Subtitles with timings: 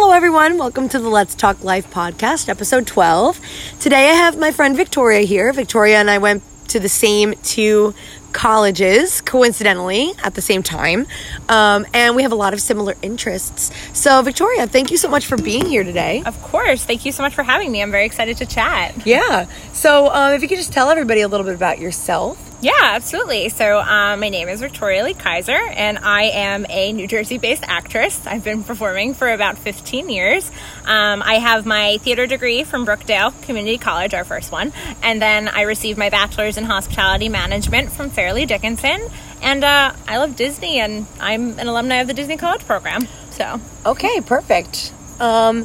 [0.00, 0.58] Hello, everyone.
[0.58, 3.40] Welcome to the Let's Talk Life podcast, episode 12.
[3.80, 5.52] Today I have my friend Victoria here.
[5.52, 7.94] Victoria and I went to the same two
[8.32, 11.08] colleges, coincidentally, at the same time.
[11.48, 13.72] Um, and we have a lot of similar interests.
[13.92, 16.22] So, Victoria, thank you so much for being here today.
[16.24, 16.84] Of course.
[16.84, 17.82] Thank you so much for having me.
[17.82, 19.04] I'm very excited to chat.
[19.04, 19.48] Yeah.
[19.72, 22.47] So, um, if you could just tell everybody a little bit about yourself.
[22.60, 23.50] Yeah, absolutely.
[23.50, 27.62] So, um, my name is Victoria Lee Kaiser, and I am a New Jersey based
[27.64, 28.26] actress.
[28.26, 30.50] I've been performing for about 15 years.
[30.84, 34.72] Um, I have my theater degree from Brookdale Community College, our first one,
[35.04, 39.02] and then I received my bachelor's in hospitality management from Fairleigh Dickinson.
[39.40, 43.06] And uh, I love Disney, and I'm an alumni of the Disney College program.
[43.30, 44.92] So, Okay, perfect.
[45.20, 45.64] Um,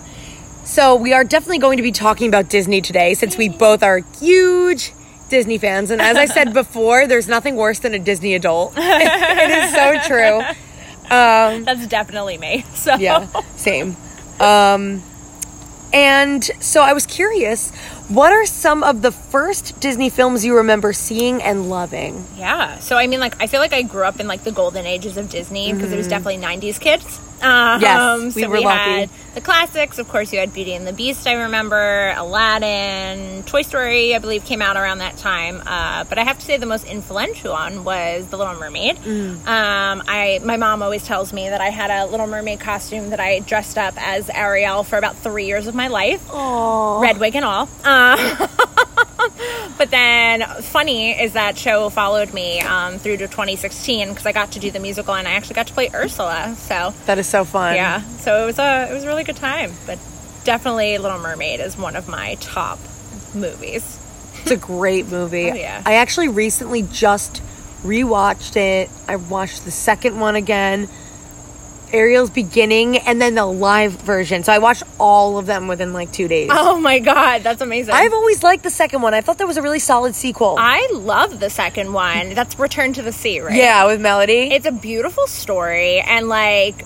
[0.64, 4.02] so we are definitely going to be talking about Disney today since we both are
[4.20, 4.94] huge
[5.30, 5.92] Disney fans.
[5.92, 8.74] And as I said before, there's nothing worse than a Disney adult.
[8.78, 10.40] it is so true.
[11.10, 12.66] Um, that's definitely me.
[12.76, 13.96] So, yeah, same.
[14.40, 15.04] Um,
[15.94, 17.72] and so I was curious,
[18.10, 22.26] what are some of the first Disney films you remember seeing and loving?
[22.36, 22.80] Yeah.
[22.80, 25.18] So I mean, like, I feel like I grew up in like the golden ages
[25.18, 27.20] of Disney because it was definitely '90s kids.
[27.44, 28.78] Um, Yes, we so were we lucky.
[29.02, 29.98] had the classics.
[30.00, 31.28] Of course, you had Beauty and the Beast.
[31.28, 34.16] I remember Aladdin, Toy Story.
[34.16, 35.62] I believe came out around that time.
[35.66, 38.96] Uh, but I have to say, the most influential one was The Little Mermaid.
[38.98, 39.46] Mm.
[39.48, 43.20] Um, I my mom always tells me that I had a Little Mermaid costume that
[43.20, 47.36] I dressed up as Ariel for about three years of my life Oh, red wig
[47.36, 47.68] and all.
[47.84, 48.48] Uh,
[49.78, 54.52] but then, funny is that show followed me um, through to 2016 because I got
[54.54, 56.56] to do the musical and I actually got to play Ursula.
[56.58, 57.76] So that is so fun.
[57.76, 59.72] yeah, so it was a it was a really good time.
[59.86, 60.00] But
[60.44, 62.80] definitely, Little Mermaid is one of my top
[63.34, 64.00] movies.
[64.42, 65.50] It's a great movie.
[65.52, 65.82] Oh, yeah.
[65.86, 67.42] I actually recently just
[67.84, 68.90] rewatched it.
[69.08, 70.88] I watched the second one again,
[71.94, 74.44] Ariel's beginning, and then the live version.
[74.44, 76.50] So I watched all of them within like two days.
[76.66, 77.94] Oh my god, that's amazing!
[77.94, 79.14] I've always liked the second one.
[79.14, 80.56] I thought that was a really solid sequel.
[80.58, 82.34] I love the second one.
[82.34, 83.56] That's Return to the Sea, right?
[83.56, 84.52] yeah, with Melody.
[84.52, 86.84] it's a beautiful story and like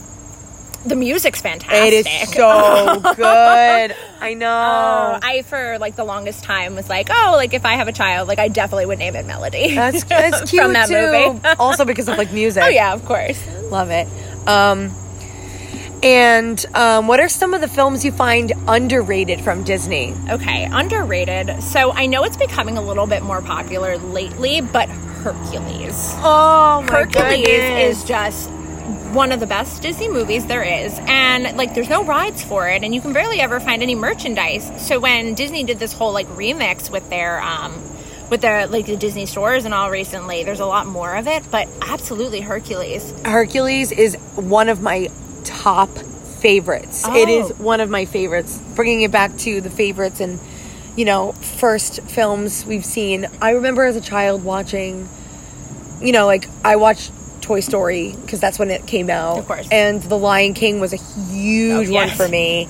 [0.85, 1.93] the music's fantastic.
[1.93, 3.95] it is so good.
[4.21, 4.47] I know.
[4.47, 7.91] Oh, I for like the longest time was like, oh, like if I have a
[7.93, 9.75] child, like I definitely would name it Melody.
[9.75, 11.33] that's that's cute From that too.
[11.33, 11.47] movie.
[11.59, 12.63] also because of like music.
[12.63, 13.41] oh yeah, of course.
[13.71, 14.07] love it.
[14.47, 14.91] Um,
[16.03, 20.13] and um, what are some of the films you find underrated from Disney?
[20.29, 21.61] Okay, underrated.
[21.63, 26.13] So I know it's becoming a little bit more popular lately, but Hercules.
[26.17, 28.49] Oh Hercules is just
[29.11, 30.97] one of the best Disney movies there is.
[31.01, 34.71] And like there's no rides for it and you can barely ever find any merchandise.
[34.85, 37.73] So when Disney did this whole like remix with their um
[38.29, 41.43] with the like the Disney stores and all recently, there's a lot more of it,
[41.51, 43.13] but absolutely Hercules.
[43.25, 45.09] Hercules is one of my
[45.43, 47.05] top favorites.
[47.07, 47.45] It Oh.
[47.45, 48.59] is one of my favorites.
[48.75, 50.39] Bringing it back to the favorites and
[50.95, 53.27] you know first films we've seen.
[53.41, 55.07] I remember as a child watching,
[56.01, 57.11] you know, like I watched
[57.41, 59.39] Toy Story because that's when it came out.
[59.39, 59.67] Of course.
[59.71, 62.17] And The Lion King was a huge Oh, one yes.
[62.17, 62.67] for me.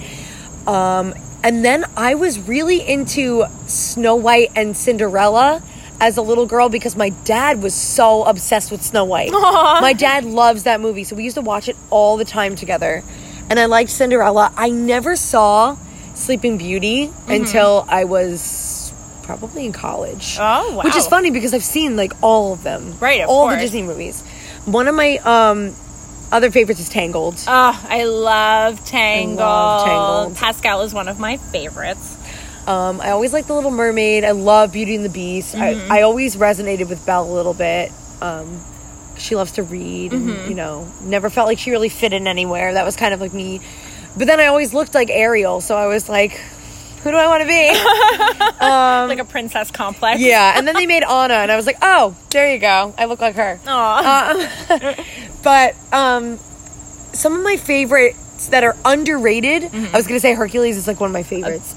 [0.68, 1.14] Um,
[1.44, 5.62] and then I was really into Snow White and Cinderella
[6.00, 9.32] as a little girl because my dad was so obsessed with Snow White.
[9.32, 13.04] My dad loves that movie, so we used to watch it all the time together.
[13.50, 14.54] And I liked Cinderella.
[14.56, 15.76] I never saw
[16.14, 17.32] Sleeping Beauty Mm-hmm.
[17.32, 18.94] until I was
[19.24, 20.38] probably in college.
[20.40, 20.84] Oh, wow.
[20.84, 22.98] Which is funny because I've seen like all of them.
[23.00, 23.58] Right, of all the.
[23.58, 24.22] Disney movies.
[24.66, 25.74] One of my um
[26.32, 27.36] other favorites is Tangled.
[27.48, 29.38] Oh, I love Tangled.
[29.40, 30.36] love Tangled.
[30.38, 32.16] Pascal is one of my favorites.
[32.68, 34.26] Um, I always like The Little Mermaid.
[34.26, 35.56] I love Beauty and the Beast.
[35.56, 35.92] Mm-hmm.
[35.92, 37.92] I, I always resonated with Belle a little bit.
[38.22, 38.60] Um,
[39.18, 40.50] she loves to read, and Mm-hmm.
[40.50, 42.74] you know, never felt like she really fit in anywhere.
[42.74, 43.62] That was kind of like me.
[44.18, 46.42] But then I always looked like Ariel, so I was like,
[47.04, 47.72] who do I want to be?
[49.10, 50.20] like a princess complex.
[50.20, 50.54] Um, yeah.
[50.58, 52.94] And then they made Anna, and I was like, oh, there you go.
[52.98, 53.60] I look like her.
[53.68, 55.04] Aw.
[55.44, 56.38] But um,
[57.14, 59.96] some of my favorites that are underrated, Mm-hmm.
[59.96, 61.74] I was going to say Hercules is like one of my favorites.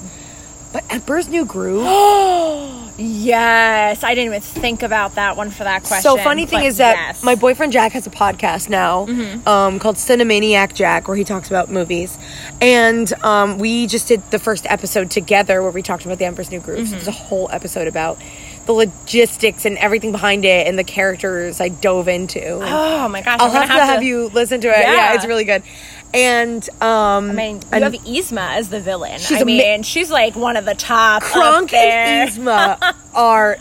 [0.72, 1.84] but Emperor's New Groove.
[3.00, 4.04] yes.
[4.04, 6.02] I didn't even think about that one for that question.
[6.02, 7.16] So funny thing is that yes.
[7.18, 7.26] Mm-hmm.
[7.26, 9.02] my boyfriend Jack has a podcast now
[9.46, 12.18] um, called Cinemaniac Jack, where he talks about movies,
[12.60, 16.50] and um, we just did the first episode together where we talked about the Emperor's
[16.50, 16.88] New Groove.
[16.88, 17.24] So there's a Mm-hmm.
[17.26, 18.18] whole episode about
[18.66, 22.40] the logistics and everything behind it and the characters I dove into.
[22.52, 23.40] Oh my gosh.
[23.40, 24.78] I'll I'm gonna have, to have you listen to it.
[24.80, 24.92] Yeah.
[24.94, 25.14] Yeah.
[25.14, 25.62] it's really good.
[26.12, 29.18] And um, I mean, you have Yzma as the villain.
[29.20, 31.22] She's I mean, she's like one of the top.
[31.22, 33.58] Kronk and Yzma are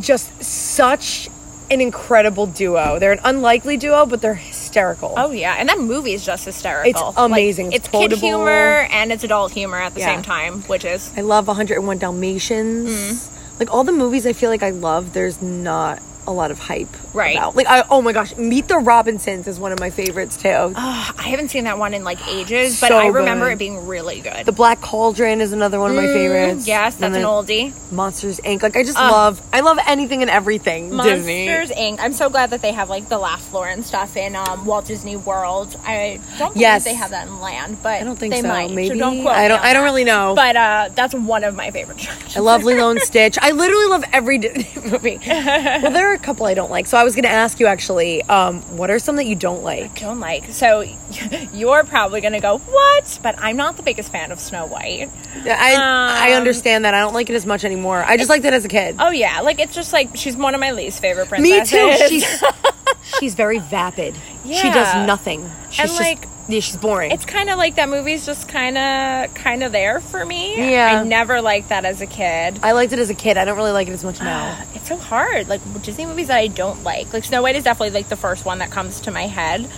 [0.00, 1.28] just such
[1.70, 2.98] an incredible duo.
[2.98, 5.14] They're an unlikely duo, but they're hysterical.
[5.16, 7.08] Oh yeah, and that movie is just hysterical.
[7.08, 7.66] It's amazing.
[7.66, 10.14] Like, It's it's kid humor and it's adult humor at the Yeah.
[10.14, 12.90] same time, which is I love 101 Dalmatians.
[12.90, 13.58] Mm-hmm.
[13.60, 16.88] Like all the movies I feel like I love, there's not a lot of hype
[17.12, 17.36] Right.
[17.36, 17.54] about.
[17.54, 20.48] Like I, oh my gosh, Meet the Robinsons is one of my favorites too.
[20.48, 23.52] Ugh, I haven't seen that one in like ages, but So I remember good.
[23.52, 24.44] it being really good.
[24.46, 26.64] the Black Cauldron is another one of my favorites.
[26.64, 27.72] Mm, yes, that's an oldie.
[27.92, 28.62] Monsters Inc.
[28.62, 31.46] Like I just love, I love anything and everything Disney.
[31.48, 31.98] Monsters Inc.
[32.00, 34.86] I'm so glad that they have like the Laugh Floor and stuff in um, Walt
[34.86, 35.76] Disney World.
[35.86, 36.84] I don't Yes.
[36.84, 38.48] they have that in Land, but I don't think they so.
[38.48, 38.70] might.
[38.72, 39.60] Maybe so don't quote I don't.
[39.60, 39.88] on I don't that.
[39.90, 40.34] really know.
[40.34, 42.06] But uh, that's one of my favorite.
[42.36, 43.38] I love Lilo and Stitch.
[43.40, 45.20] I literally love every Disney movie.
[45.26, 46.86] well, there are a couple I don't like.
[46.86, 49.62] So I was going to ask you actually, um, what are some that you don't
[49.62, 49.98] like?
[50.00, 50.50] don't like.
[50.52, 50.84] So
[51.52, 53.18] you're probably gonna go what?
[53.22, 55.10] But I'm not the biggest fan of Snow White.
[55.44, 56.94] I I Um, understand that.
[56.94, 58.02] I don't like it as much anymore.
[58.02, 58.96] I just liked it as a kid.
[58.98, 61.72] Oh yeah, like it's just like she's one of my least favorite princesses.
[61.72, 62.08] Me too.
[62.08, 62.42] She's
[63.20, 64.14] she's very vapid.
[64.44, 65.50] She does nothing.
[65.70, 67.10] She's And, just like, yeah, she's boring.
[67.10, 70.70] it's kind of like that movie's just kind of kind of there for me.
[70.72, 71.00] Yeah.
[71.00, 72.58] I never liked that as a kid.
[72.62, 73.36] I liked it as a kid.
[73.38, 74.56] I don't really like it as much now.
[74.58, 75.48] Ah, it's so hard.
[75.48, 77.12] Like Disney movies that I don't like.
[77.12, 79.68] Like Snow White is definitely like the first one that comes to my head.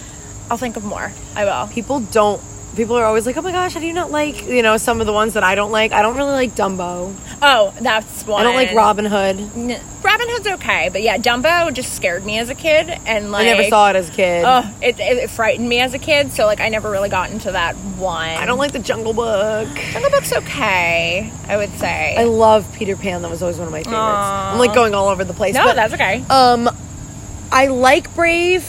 [0.50, 1.12] I'll think of more.
[1.34, 1.66] I will.
[1.72, 2.40] People don't.
[2.76, 5.00] People are always like, "Oh my gosh, how do you not like?" You know, some
[5.00, 5.92] of the ones that I don't like.
[5.92, 7.14] I don't really like Dumbo.
[7.40, 8.40] Oh, that's one.
[8.40, 9.38] I don't like Robin Hood.
[9.56, 9.80] N-
[10.18, 13.50] Robin Hood's okay, but yeah, Dumbo just scared me as a kid, and like I
[13.52, 14.44] never saw it as a kid.
[14.46, 17.30] Oh, it, it, it frightened me as a kid, so like I never really got
[17.30, 18.30] into that one.
[18.30, 19.68] I don't like the Jungle Book.
[19.92, 21.30] Jungle Book's okay.
[21.48, 22.16] I would say.
[22.16, 23.20] I love Peter Pan.
[23.20, 23.98] That was always one of my favorites.
[23.98, 24.52] Aw.
[24.54, 25.54] I'm like going all over the place.
[25.54, 26.24] no, but, that's okay.
[26.30, 26.70] Um,
[27.52, 28.66] I like Brave,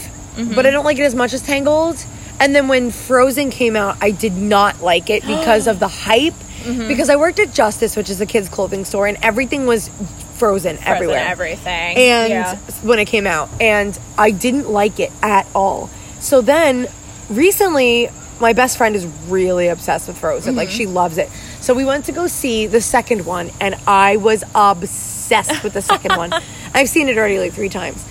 [0.54, 2.06] but I don't like it as much as Tangled.
[2.42, 6.34] And then when Frozen came out, I did not like it because of the hype.
[6.66, 9.90] Because I worked at Justice, which is a kids' clothing store, and everything was
[10.38, 11.20] frozen, Frozen everywhere.
[11.20, 11.98] everything.
[11.98, 12.56] and yeah.
[12.84, 15.90] when it came out, and I didn't like it at all.
[16.20, 16.88] So then,
[17.30, 20.56] recently, my best friend is really obsessed with Frozen.
[20.56, 20.78] Like mm-hmm.
[20.78, 21.30] she loves it.
[21.60, 25.82] So we went to go see the second one, and I was obsessed with the
[25.82, 26.32] second one.
[26.74, 28.06] I've seen it already like three times.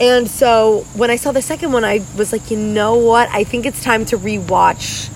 [0.00, 3.28] And so when I saw the second one, I was like, you know what?
[3.28, 5.10] I think it's time to rewatch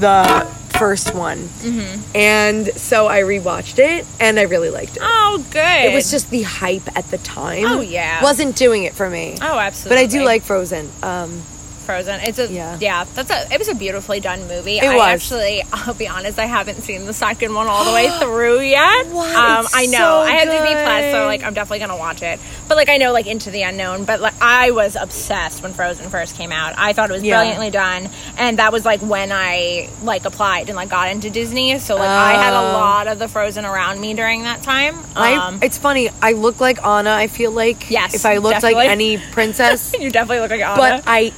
[0.00, 1.38] the first one.
[1.38, 2.16] Mm-hmm.
[2.16, 5.02] And so I rewatched it, and I really liked it.
[5.02, 5.60] oh, good.
[5.60, 7.64] It was just the hype at the time.
[7.66, 8.22] Oh, yeah.
[8.22, 9.36] wasn't doing it for me.
[9.40, 9.96] Oh, absolutely.
[9.96, 10.02] But.
[10.02, 10.90] I do like Frozen.
[11.02, 11.42] Um,
[11.86, 12.20] Frozen.
[12.20, 12.76] It's a Yeah.
[12.80, 13.04] yeah.
[13.14, 13.50] That's a.
[13.52, 14.78] It was a beautifully done movie.
[14.78, 15.06] It I was.
[15.06, 19.06] actually, I'll be honest, I haven't seen the second one all the way through yet.
[19.06, 19.34] What?
[19.34, 19.98] Um, I know.
[19.98, 21.12] so I have Disney Plus, good.
[21.12, 22.38] so like I'm definitely gonna watch it.
[22.68, 24.04] But like I know like Into the Unknown.
[24.04, 26.74] But like I was obsessed when Frozen first came out.
[26.76, 27.38] I thought it was Yeah.
[27.38, 31.78] brilliantly done, and that was like when I like applied and like got into Disney.
[31.78, 32.72] So like I had a Oh.
[32.72, 34.96] lot of the Frozen around me during that time.
[35.14, 36.10] I, Um, it's funny.
[36.20, 37.10] I look like Anna.
[37.10, 38.74] I feel like Yes, if I looked definitely.
[38.74, 40.76] like any princess, you definitely look like Anna.
[40.76, 41.32] but I,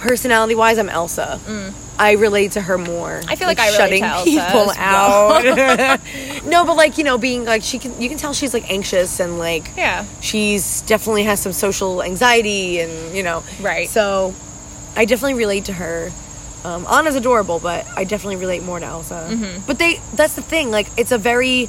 [0.00, 1.38] personality wise, I'm Elsa.
[1.98, 3.20] I relate to her more.
[3.20, 3.30] Mm.
[3.30, 4.74] I feel like I relate shutting people well.
[4.78, 6.00] out.
[6.46, 9.20] no, but like you know, being like she can, you can tell she's like anxious
[9.20, 10.06] and like yeah.
[10.20, 13.88] she's definitely has some social anxiety and you know Right.
[13.88, 14.34] so
[14.96, 16.10] i definitely relate to her
[16.64, 19.66] um, anna's adorable but i definitely relate more to elsa Mm-hmm.
[19.66, 21.68] but they that's the thing like it's a very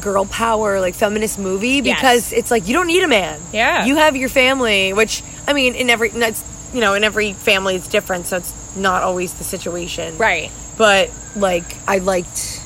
[0.00, 2.00] girl power like feminist movie Yes.
[2.00, 3.84] because it's like you don't need a man Yeah.
[3.84, 7.76] you have your family which i mean in every that's you know in every family
[7.76, 10.50] it's different so it's not always the situation Right.
[10.78, 12.60] but like i liked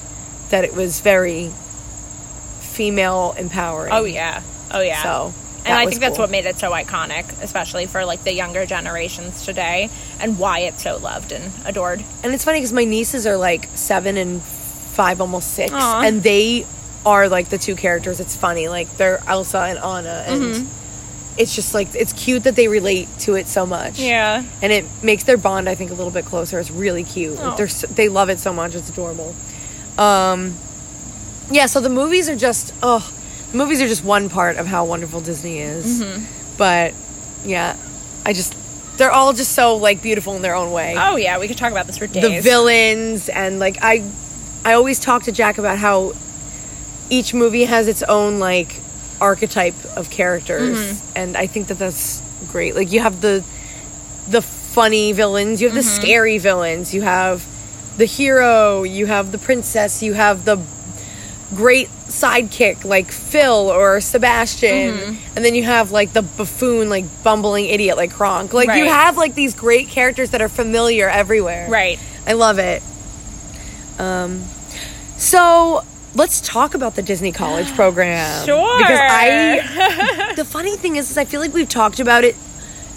[0.50, 1.50] that it was very
[2.60, 4.42] female empowering Oh yeah.
[4.70, 5.02] Oh yeah.
[5.02, 5.34] so
[5.64, 6.22] and I think that's cool.
[6.22, 10.80] what made it so iconic, especially for like the younger generations today, and why it's
[10.84, 12.04] so loved and adored.
[12.22, 16.02] And it's funny because my nieces are like seven and five, almost six, Aw.
[16.04, 16.64] and they
[17.04, 18.20] are like the two characters.
[18.20, 20.85] It's funny, like they're Elsa and Anna, and Mm-hmm.
[21.38, 23.98] It's just like it's cute that they relate to it so much.
[23.98, 24.42] Yeah.
[24.62, 26.58] and it makes their bond, I think, a little bit closer.
[26.58, 27.38] It's really cute.
[27.38, 27.56] Aw.
[27.56, 28.74] they're so, they love it so much.
[28.74, 29.34] It's adorable.
[29.98, 30.54] Um,
[31.50, 31.66] yeah.
[31.66, 33.10] So the movies are just oh,
[33.52, 36.02] the movies are just one part of how wonderful Disney is.
[36.02, 36.56] Mm-hmm.
[36.56, 36.94] But
[37.44, 37.76] yeah,
[38.24, 38.54] I just
[38.98, 41.70] they're all just so like beautiful in their own way Oh yeah, we could talk
[41.70, 42.22] about this for days.
[42.22, 44.10] the villains and like I
[44.64, 46.14] I always talk to Jack about how
[47.10, 48.80] each movie has its own like
[49.20, 51.12] archetype of characters Mm-hmm.
[51.18, 52.74] and I think that that's great.
[52.74, 53.44] Like you have the
[54.28, 56.02] the funny villains, you have the Mm-hmm.
[56.02, 57.44] scary villains, you have
[57.96, 60.58] the hero, you have the princess, you have the
[61.54, 65.36] great sidekick like Phil or Sebastian, Mm-hmm.
[65.36, 68.52] and then you have like the buffoon, like bumbling idiot like Kronk.
[68.52, 71.68] Like you have like these great characters that are familiar everywhere.
[71.70, 71.98] Right.
[72.26, 72.82] I love it.
[73.98, 74.42] Um,
[75.16, 75.82] so
[76.16, 78.44] let's talk about the Disney College program.
[78.44, 78.56] Sure.
[78.78, 82.36] Because I, the funny thing is, is I feel like we've talked about it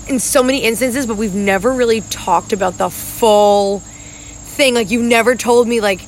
[0.07, 4.73] in so many instances, but we've never really talked about the full thing.
[4.73, 6.01] Like you've never told me like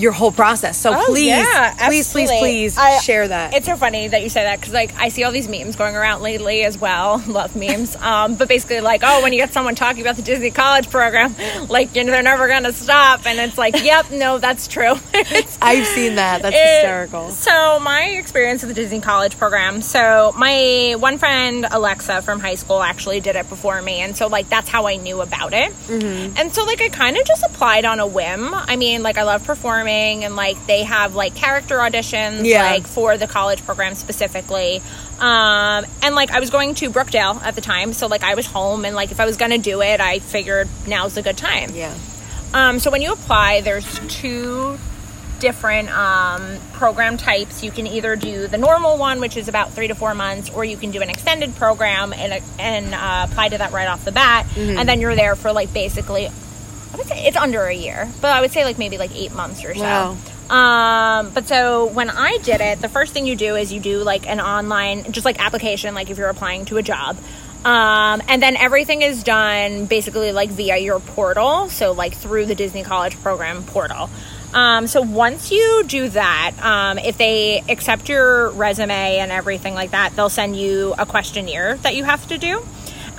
[0.00, 0.78] your whole process.
[0.78, 3.54] So Oh, please, yeah, please, please, please I- share that.
[3.54, 5.94] It's so funny that you say that because like I see all these memes going
[5.96, 7.22] around lately as well.
[7.28, 7.96] Love memes.
[7.96, 11.34] Um, but basically like, oh, when you get someone talking about the Disney College program,
[11.68, 14.94] like you know they're never gonna stop, and it's like, yep, no, that's true.
[15.62, 16.42] I've seen that.
[16.42, 17.30] That's it- hysterical.
[17.30, 19.82] So my experience with the Disney College program.
[19.82, 24.28] So my one friend Alexa from high school actually did it before me, and so
[24.28, 25.72] like that's how I knew about it.
[25.88, 26.36] Mm-hmm.
[26.38, 28.54] And so like I kind of just applied on a whim.
[28.54, 29.89] I mean, like I love performing,
[30.24, 32.62] and like they have like character auditions, Yeah.
[32.70, 34.82] like for the college program specifically.
[35.18, 38.46] Um, and like I was going to Brookdale at the time, so like I was
[38.46, 41.70] home, and like if I was gonna do it, I figured now's a good time.
[41.74, 41.94] Yeah.
[42.54, 44.78] Um, so when you apply, there's two
[45.38, 47.62] different um, program types.
[47.62, 50.64] You can either do the normal one, which is about three to four months, or
[50.64, 54.12] you can do an extended program and and uh, apply to that right off the
[54.12, 56.28] bat, and then you're there for like basically,
[56.92, 59.32] I would say it's under a year, but I would say like maybe like eight
[59.32, 59.80] months or so.
[59.80, 60.16] Wow.
[60.50, 64.02] Um, but so when I did it, the first thing you do is you do
[64.02, 67.16] like an online, just like application, like if you're applying to a job.
[67.64, 71.68] Um, and then everything is done basically like via your portal.
[71.68, 74.10] So like through the Disney College Program portal.
[74.52, 79.92] Um, so once you do that, um, if they accept your resume and everything like
[79.92, 82.60] that, they'll send you a questionnaire that you have to do.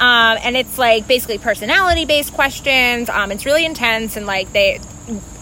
[0.02, 3.08] Um, and it's like basically personality based questions.
[3.08, 4.80] Um, it's really intense and like they,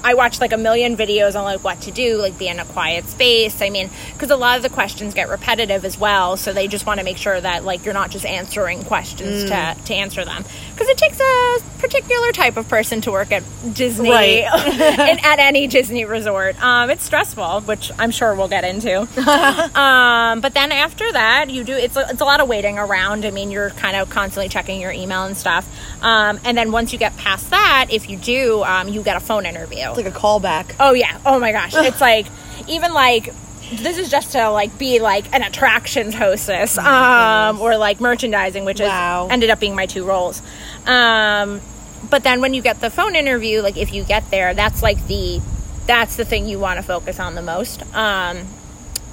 [0.04, 2.66] I watched like a million videos on like what to do, like be in a
[2.66, 3.62] quiet space.
[3.62, 6.86] I mean, because a lot of the questions get repetitive as well, so they just
[6.86, 10.44] want to make sure that like you're not just answering questions to to answer them.
[10.74, 14.44] Because it takes a particular type of person to work at Disney, Right.
[14.54, 16.62] and at any Disney resort.
[16.62, 19.02] Um, it's stressful, which I'm sure we'll get into.
[19.80, 23.26] um, but then after that, you do it's a, it's a lot of waiting around.
[23.26, 25.68] I mean, you're kind of constantly checking your email and stuff.
[26.04, 29.20] Um, and then once you get past that, if you do, um, you get a
[29.20, 29.89] phone interview.
[29.90, 30.76] It's like a callback.
[30.80, 31.20] Oh yeah.
[31.26, 31.74] Oh my gosh.
[31.76, 32.28] It's like
[32.68, 33.34] even like
[33.74, 38.80] this is just to like be like an attractions hostess um or like merchandising which
[38.80, 39.28] Wow.
[39.28, 40.42] is ended up being my two roles.
[40.88, 41.62] Um
[42.10, 45.06] but then when you get the phone interview like if you get there that's like
[45.08, 45.40] the
[45.86, 47.84] that's the thing you want to focus on the most.
[47.96, 48.46] Um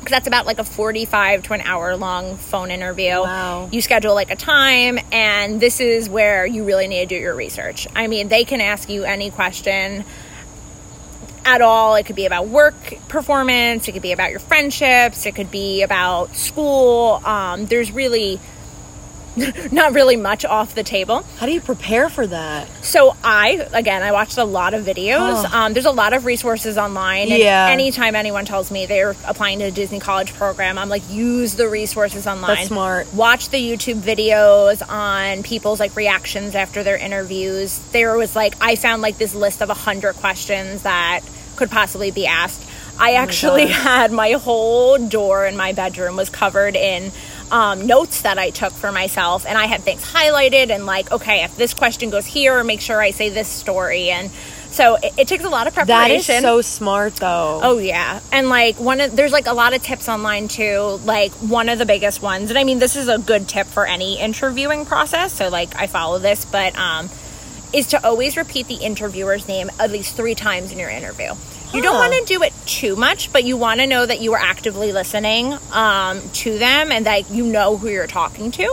[0.01, 3.11] because that's about like a 45 to an hour long phone interview.
[3.23, 3.69] Wow.
[3.73, 7.35] You schedule like a time, and this is where you really need to do your
[7.35, 7.89] research.
[7.97, 10.05] I mean, they can ask you any question
[11.47, 11.95] at all.
[11.95, 12.75] It could be about work
[13.09, 17.23] performance, it could be about your friendships, it could be about school.
[17.25, 18.41] Um, there's really
[19.73, 21.23] not really much off the table.
[21.39, 22.69] How do you prepare for that?
[22.83, 25.45] So I, again, I watched a lot of videos.
[25.47, 25.59] Oh.
[25.59, 27.31] Um, there's a lot of resources online.
[27.31, 27.69] And Yeah.
[27.71, 31.69] Anytime anyone tells me they're applying to a Disney College program, I'm like, use the
[31.69, 32.57] resources online.
[32.57, 33.13] That's smart.
[33.13, 37.79] Watch the YouTube videos on people's like reactions after their interviews.
[37.93, 41.21] There was like, I found like this list of a hundred questions that
[41.57, 42.63] could possibly be asked.
[42.99, 43.83] I actually gosh.
[43.83, 47.13] had my whole door in my bedroom was covered in
[47.51, 51.45] um, notes that I took for myself, and I had things highlighted and like, okay,
[51.45, 54.31] if this question goes here, make sure I say this story, and
[54.71, 56.37] so it, it takes a lot of preparation.
[56.37, 57.61] is so smart, though.
[57.63, 61.01] Oh yeah, and like one of there's like a lot of tips online too.
[61.05, 63.87] Like one of the biggest ones, and I mean this is a good tip for
[63.87, 65.33] any interviewing process.
[65.33, 67.09] So like I follow this, but um,
[67.77, 71.33] is to always repeat the interviewer's name at least three times in your interview.
[71.75, 74.33] You don't want to do it too much, but you want to know that you
[74.33, 78.65] are actively listening um, to them and that you know who you're talking to.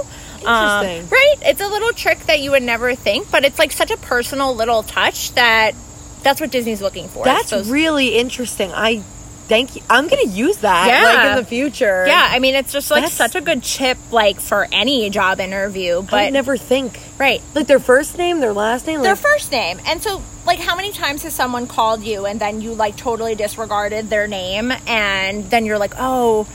[0.45, 1.09] Um, Interesting.
[1.09, 1.35] right?
[1.41, 4.55] It's a little trick that you would never think, but it's like such a personal
[4.55, 5.73] little touch that
[6.21, 7.25] that's what Disney's looking for.
[7.25, 8.71] That's Those- really interesting.
[8.73, 8.99] I
[9.49, 9.81] thank you.
[9.89, 11.03] I'm going to use that Yeah.
[11.21, 12.05] like in the future.
[12.07, 15.39] Yeah, I mean, it's just like That's- such a good chip, like for any job
[15.41, 15.99] interview.
[15.99, 16.97] I But never think.
[17.17, 19.01] Right, Like their first name, their last name.
[19.01, 22.59] their first name, and so like, how many times has someone called you and then
[22.59, 26.47] you like totally disregarded their name, and then you're like, oh.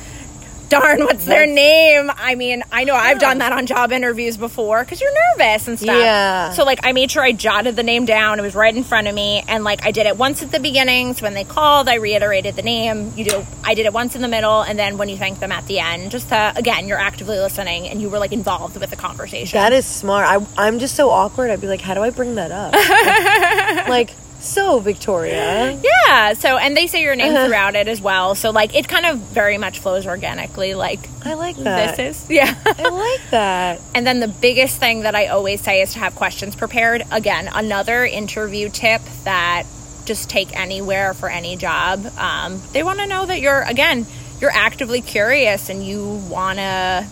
[0.69, 2.11] Darn, what's their name?
[2.15, 5.79] I mean, I know I've done that on job interviews before because you're nervous and
[5.79, 5.97] stuff.
[5.97, 6.51] Yeah.
[6.53, 8.39] So, like, I made sure I jotted the name down.
[8.39, 9.43] It was right in front of me.
[9.49, 11.15] And, like, I did it once at the beginning.
[11.15, 13.13] So, when they called, I reiterated the name.
[13.17, 14.61] You do, I did it once in the middle.
[14.61, 17.89] And then when you thank them at the end, just to, again, you're actively listening
[17.89, 19.57] and you were, like, involved with the conversation.
[19.57, 20.27] that is smart.
[20.27, 21.51] I, I'm just so awkward.
[21.51, 22.75] I'd be like, how do I bring that up?
[23.89, 25.78] like, like, so Victoria.
[26.07, 26.33] yeah.
[26.35, 27.47] So, and they say your name Uh-huh.
[27.47, 28.35] throughout it as well.
[28.35, 30.75] So, like, it kind of very much flows organically.
[30.75, 31.97] Like, I like that.
[31.97, 32.54] this is, yeah.
[32.64, 33.80] I like that.
[33.95, 37.02] And then the biggest thing that I always say is to have questions prepared.
[37.11, 39.64] Again, another interview tip that
[40.04, 42.07] just take anywhere for any job.
[42.16, 44.07] Um, they want to know that you're again
[44.40, 47.07] you're actively curious and you want to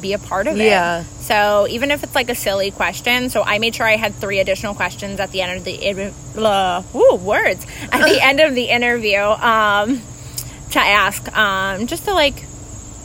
[0.00, 0.64] be a part of it.
[0.64, 1.04] Yeah.
[1.20, 4.40] So even if it's like a silly question, so I made sure I had three
[4.40, 8.64] additional questions at the end of the uh, woo, words at the end of the
[8.64, 10.00] interview um,
[10.70, 12.44] to ask, um, just to like,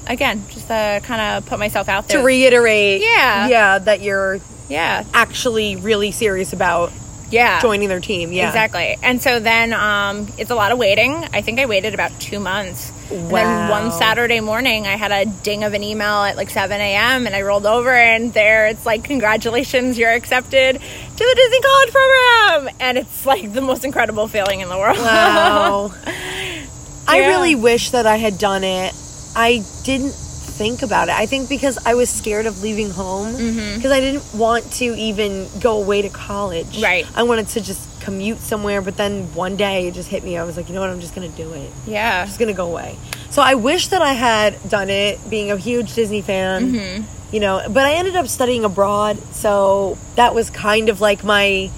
[0.08, 2.20] again, just to kind of put myself out there.
[2.20, 3.48] To reiterate, Yeah.
[3.48, 4.40] yeah, that you're
[4.70, 6.92] yeah, actually really serious about
[7.30, 8.32] yeah, joining their team.
[8.32, 8.98] Yeah, Exactly.
[9.02, 11.14] And so then um, it's a lot of waiting.
[11.34, 12.92] I think I waited about two months.
[13.10, 16.80] And then one Saturday morning, I had a ding of an email at like 7
[16.80, 17.26] a.m.
[17.26, 20.80] and I rolled over and there it's like, congratulations, you're accepted to
[21.18, 22.76] the Disney College program.
[22.82, 24.98] And it's like the most incredible feeling in the world.
[24.98, 25.94] Wow.
[27.08, 28.94] I really wish that I had done it.
[29.36, 30.14] I didn't
[30.58, 31.16] think about it.
[31.16, 35.48] I think because I was scared of leaving home because I didn't want to even
[35.60, 36.82] go away to college.
[36.82, 37.06] Right.
[37.16, 40.38] I wanted to just commute somewhere, but then one day it just hit me.
[40.38, 40.90] I was like, you know what?
[40.90, 41.70] I'm just going to do it.
[41.86, 42.22] yeah.
[42.22, 42.98] I'm just gonna go away.
[43.30, 46.72] So I wish that I had done it, being a huge Disney fan.
[46.74, 47.04] Mm-hmm.
[47.36, 51.70] You know, but I ended up studying abroad, so that was kind of like my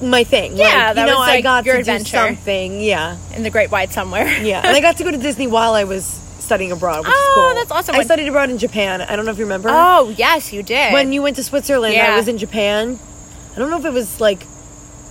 [0.00, 0.56] my thing.
[0.56, 2.04] Yeah, like, that you know, was, I like, got your to adventure.
[2.28, 2.80] do something.
[2.80, 4.26] Yeah, In the Great White somewhere.
[4.42, 7.28] yeah, and I got to go to Disney while I was studying abroad, which Oh,
[7.28, 7.54] is cool.
[7.60, 7.94] that's awesome.
[7.94, 9.00] I When- studied abroad in Japan.
[9.02, 9.68] I don't know if you remember.
[9.72, 10.92] Oh, yes, you did.
[10.92, 12.12] when you went to Switzerland, Yeah.
[12.14, 12.98] I was in Japan.
[13.54, 14.46] I don't know if it was like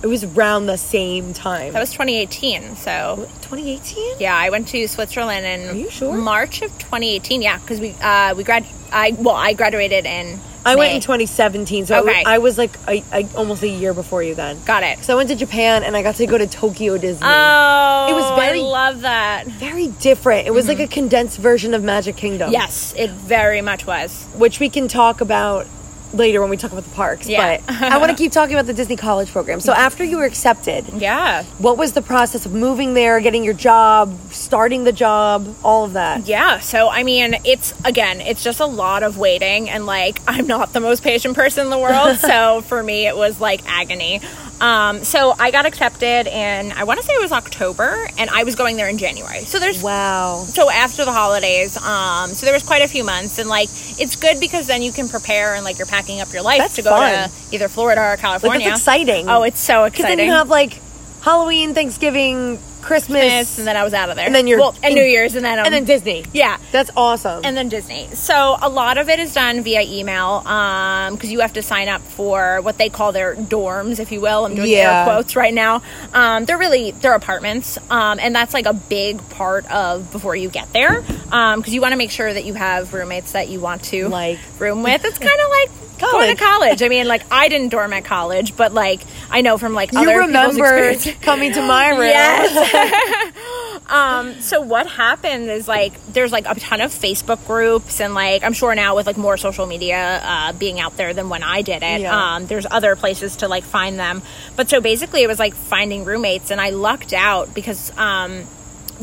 [0.02, 1.72] it was around the same time.
[1.72, 2.76] that was 2018.
[2.76, 4.16] So 2018.
[4.20, 6.12] Yeah, I went to Switzerland in Are you sure?
[6.14, 7.40] March of 2018.
[7.40, 11.86] Yeah, because we uh, we grad I well I graduated in I went in 2017,
[11.86, 12.06] so I Okay.
[12.08, 14.58] w- I was like I, a, almost a year before you then.
[14.64, 15.04] Got it.
[15.04, 17.26] So I went to Japan and I got to go to Tokyo Disney.
[17.26, 19.46] Oh, It was very- I love that.
[19.46, 20.46] Very different.
[20.46, 22.46] It was like a condensed version of Magic Kingdom.
[22.46, 22.52] Mm-hmm.
[22.54, 24.24] Yes, it very much was.
[24.36, 25.66] Which we can talk about
[26.14, 27.28] later when we talk about the parks.
[27.28, 27.60] Yeah.
[27.66, 29.60] But I want to keep talking about the Disney College program.
[29.60, 33.54] So after you were accepted, Yeah, what was the process of moving there, getting your
[33.54, 36.26] job, starting the job, all of that?
[36.26, 36.60] yeah.
[36.60, 40.72] So I mean, it's again, it's just a lot of waiting, and like I'm not
[40.72, 44.20] the most patient person in the world, so for me it was like agony.
[44.60, 48.44] Um, so I got accepted, and I want to say it was October, and I
[48.44, 49.40] was going there in January.
[49.44, 50.44] So there's Wow.
[50.46, 54.16] so after the holidays um so there was quite a few months and like it's
[54.16, 56.82] good because then you can prepare and like you're packing up your life That's to
[56.82, 57.28] go fun.
[57.28, 59.28] to either florida or Like california that's exciting.
[59.28, 59.92] oh it's so exciting.
[60.06, 60.80] Because then you have like
[61.22, 64.74] Halloween, Thanksgiving, Christmas, Christmas, and then i was out of there And then you're well
[64.82, 66.24] and in- new year's and then um, and then Disney.
[66.32, 67.42] yeah That's awesome.
[67.44, 68.08] and then Disney.
[68.14, 70.40] So a lot of it is done via email
[71.12, 74.44] because you have to sign up for what they call their dorms, if you will.
[74.44, 75.00] I'm doing Yeah.
[75.00, 75.82] air quotes right now.
[76.12, 80.48] Um, they're really they're apartments, um, and that's like a big part of before you
[80.48, 83.82] get there because you want to make sure that you have roommates that you want
[83.84, 85.04] to Like- room with.
[85.04, 85.70] It's kind of like.
[85.98, 86.82] Going to college.
[86.82, 90.00] I mean, like I didn't dorm at college, but like I know from like you
[90.00, 92.00] other remember coming to my room.
[92.00, 93.84] Yes.
[93.88, 98.42] um, so what happened is like there's like a ton of Facebook groups and like
[98.42, 101.62] I'm sure now with like more social media uh, being out there than when I
[101.62, 102.00] did it.
[102.00, 102.34] Yeah.
[102.36, 104.22] Um, there's other places to like find them.
[104.56, 108.44] But so basically it was like finding roommates and I lucked out because um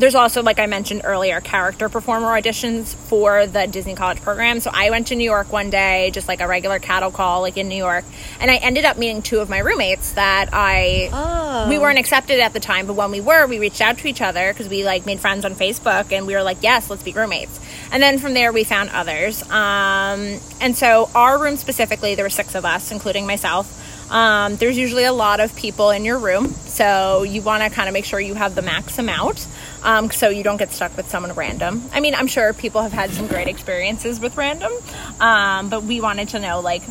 [0.02, 4.58] there's also, like I mentioned earlier, character performer auditions for the Disney College program.
[4.58, 7.56] So I went to New York one day, just like a regular cattle call, like
[7.56, 8.04] in New York,
[8.40, 11.68] and I ended up meeting two of my roommates that I Oh.
[11.68, 14.20] we weren't accepted at the time, but when we were, we reached out to each
[14.20, 17.12] other because we like made friends on Facebook, and we were like, yes, let's be
[17.12, 17.60] roommates.
[17.92, 19.40] And then from there, we found others.
[19.50, 23.78] Um, and so our room specifically, there were six of us, including myself.
[24.10, 27.88] Um, there's usually a lot of people in your room, so you want to kind
[27.88, 29.46] of make sure you have the max amount,
[29.82, 31.82] um, so you don't get stuck with someone random.
[31.92, 34.72] I mean, I'm sure people have had some great experiences with random,
[35.20, 36.82] um, but we wanted to know like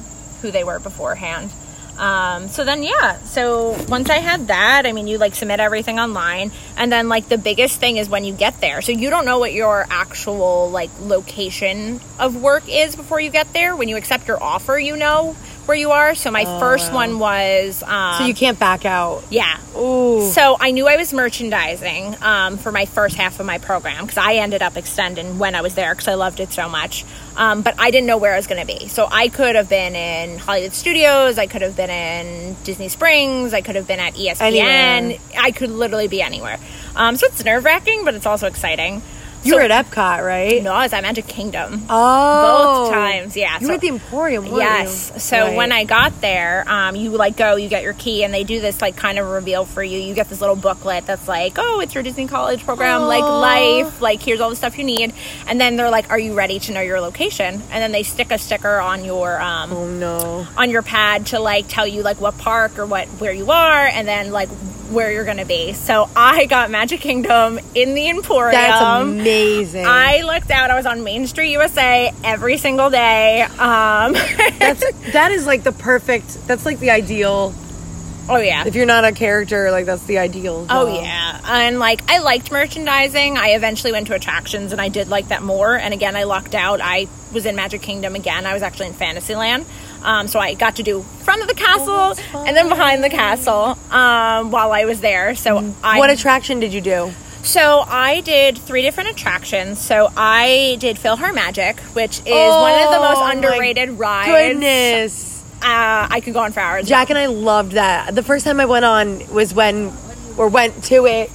[0.42, 1.52] who they were beforehand.
[1.98, 3.20] Um, so then, yeah.
[3.20, 7.30] So once I had that, I mean, you like submit everything online, and then like
[7.30, 8.82] the biggest thing is when you get there.
[8.82, 13.54] So you don't know what your actual like location of work is before you get
[13.54, 13.76] there.
[13.76, 15.36] When you accept your offer, you know
[15.72, 16.16] where you are.
[16.16, 16.96] So my first wow.
[16.96, 19.24] one was um, So you can't back out.
[19.30, 19.58] yeah.
[19.78, 20.30] Ooh.
[20.30, 24.18] So I knew I was merchandising um, for my first half of my program because
[24.18, 27.06] I ended up extending when I was there because I loved it so much.
[27.38, 28.90] Um, but I didn't know where I was going to be.
[28.90, 31.38] So I could have been in Hollywood Studios.
[31.38, 33.54] I could have been in Disney Springs.
[33.54, 34.42] I could have been at ESPN.
[34.42, 35.20] Anywhere.
[35.40, 36.58] I could literally be anywhere.
[36.98, 39.02] Um, so it's nerve wracking, but it's also exciting.
[39.44, 40.62] You So- were at Epcot, right?
[40.64, 41.86] No, I was at Magic Kingdom.
[41.90, 42.86] Oh.
[42.86, 43.56] Both times, yeah.
[43.60, 45.12] You So- were at the Emporium, Yes.
[45.14, 45.20] you?
[45.20, 45.56] So Right.
[45.56, 48.60] when I got there, um, you like go, you get your key, and they do
[48.60, 50.00] this like kind of reveal for you.
[50.00, 54.02] You get this little booklet that's like, oh, it's your Disney College program, like life,
[54.02, 55.14] like here's all the stuff you need.
[55.48, 57.64] And then they're like, are you ready to know your location?
[57.72, 60.48] And then they stick a sticker on your um, Oh no.
[60.58, 63.86] on your pad to like tell you like what park or what where you are,
[63.86, 64.50] and then like
[64.92, 65.74] where you're going to be.
[65.74, 68.52] So I got Magic Kingdom in the Emporium.
[68.52, 69.86] That's amazing.
[69.86, 70.70] I looked out.
[70.70, 73.42] I was on Main Street, USA, every single day.
[73.42, 74.14] Um,
[74.60, 76.48] that's that is like the perfect.
[76.48, 77.54] That's like the ideal.
[78.30, 78.66] Oh yeah.
[78.66, 80.68] If you're not a character, like that's the ideal.
[80.70, 81.42] Oh yeah.
[81.44, 83.38] And like I liked merchandising.
[83.38, 85.76] I eventually went to attractions and I did like that more.
[85.76, 86.80] And again, I lucked out.
[86.82, 88.46] I was in Magic Kingdom again.
[88.46, 89.66] I was actually in Fantasyland.
[90.04, 93.10] Um, so I got to do front of the castle Oh, and then behind the
[93.10, 95.36] castle um, while I was there.
[95.36, 97.12] So I What attraction did you do?
[97.44, 99.80] so I did three different attractions.
[99.80, 104.28] So I did PhilharMagic, which is one of the Oh, most underrated rides.
[104.32, 105.44] Goodness.
[105.64, 106.88] Uh, I could go on for hours.
[106.88, 108.16] Jack and I loved that.
[108.16, 109.92] The first time I went on was when,
[110.38, 111.30] or went to it.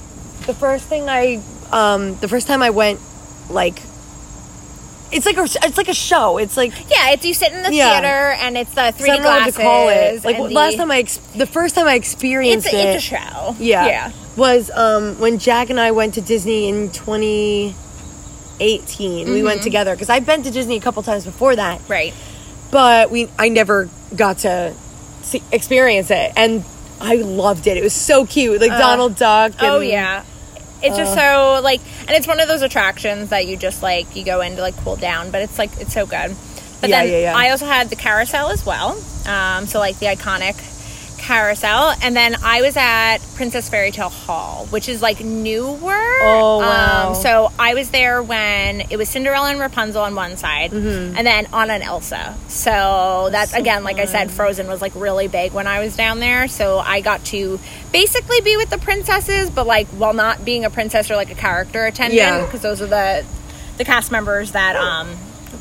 [0.45, 2.99] The first thing I, um, the first time I went,
[3.49, 3.81] like,
[5.11, 6.37] it's like a, it's like a show.
[6.37, 7.91] It's like Yeah, it's you sit in the Yeah.
[8.01, 9.55] theater and it's the I 3D don't know what glasses.
[9.55, 10.23] to call it.
[10.25, 12.95] Like and last the- time I, ex- the first time I it's experienced a, it,
[12.95, 13.55] it's a show.
[13.59, 14.11] yeah, yeah.
[14.35, 17.73] was um when Jack and I went to Disney in 2018.
[18.59, 19.45] We Mm-hmm.
[19.45, 21.81] went together because I've been to Disney a couple times before that.
[21.87, 22.13] Right.
[22.71, 24.73] but we I never got to
[25.21, 26.63] see, experience it, and
[26.99, 27.77] I loved it.
[27.77, 29.53] It was so cute, like Donald Duck.
[29.59, 30.23] And, Oh yeah.
[30.83, 34.23] It's just so like, and it's one of those attractions that you just like you
[34.23, 36.35] go in to like cool down, but it's like it's so good.
[36.81, 37.33] But Yeah, then yeah, yeah.
[37.35, 38.91] I also had the carousel as well,
[39.25, 40.55] um, so like the iconic
[41.27, 45.77] carousel, and then I was at Princess Fairy Tale Hall, which is like newer.
[46.21, 47.09] Oh, wow.
[47.09, 51.17] Um, so I was there when it was Cinderella and Rapunzel on one side, Mm-hmm.
[51.17, 52.35] and then Anna and Elsa.
[52.47, 56.19] So that's again, like I said, Frozen was like really big when I was down
[56.19, 56.47] there.
[56.47, 57.59] So I got to
[57.91, 61.35] basically be with the princesses, but like while not being a princess or like a
[61.35, 62.45] character attendant, Yeah.
[62.45, 63.25] because those are the
[63.77, 65.09] the cast members that um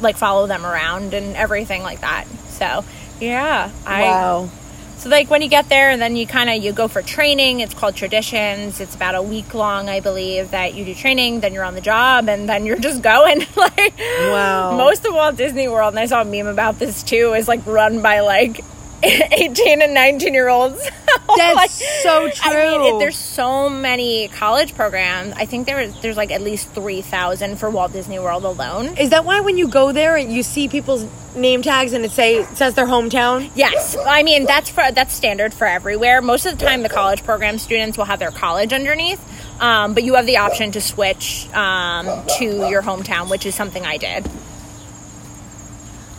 [0.00, 2.26] like follow them around and everything like that.
[2.50, 2.85] So
[3.20, 4.50] yeah, I Wow.
[4.98, 7.61] So like when you get there and then you kind of you go for training.
[7.61, 8.80] It's called traditions.
[8.80, 11.40] It's about a week long, I believe, that you do training.
[11.40, 13.40] Then you're on the job, and then you're just going.
[13.56, 14.76] like Wow.
[14.76, 17.64] most of Walt Disney World, and I saw a meme about this too, is like
[17.66, 18.61] run by like
[19.02, 20.80] 18 and 19 year olds.
[21.37, 22.52] That's so true.
[22.52, 25.35] I mean, it, there's so many college programs.
[25.37, 28.96] I think there is, there's like at least 3,000 for Walt Disney World alone.
[28.96, 32.11] Is that why when you go there and you see people's name tags and it
[32.11, 33.50] say it says their hometown?
[33.55, 36.22] Yes, I mean that's for that's standard for everywhere.
[36.22, 39.20] Most of the time, the college program students will have their college underneath,
[39.61, 42.07] um, but you have the option to switch um,
[42.38, 44.29] to your hometown, which is something I did.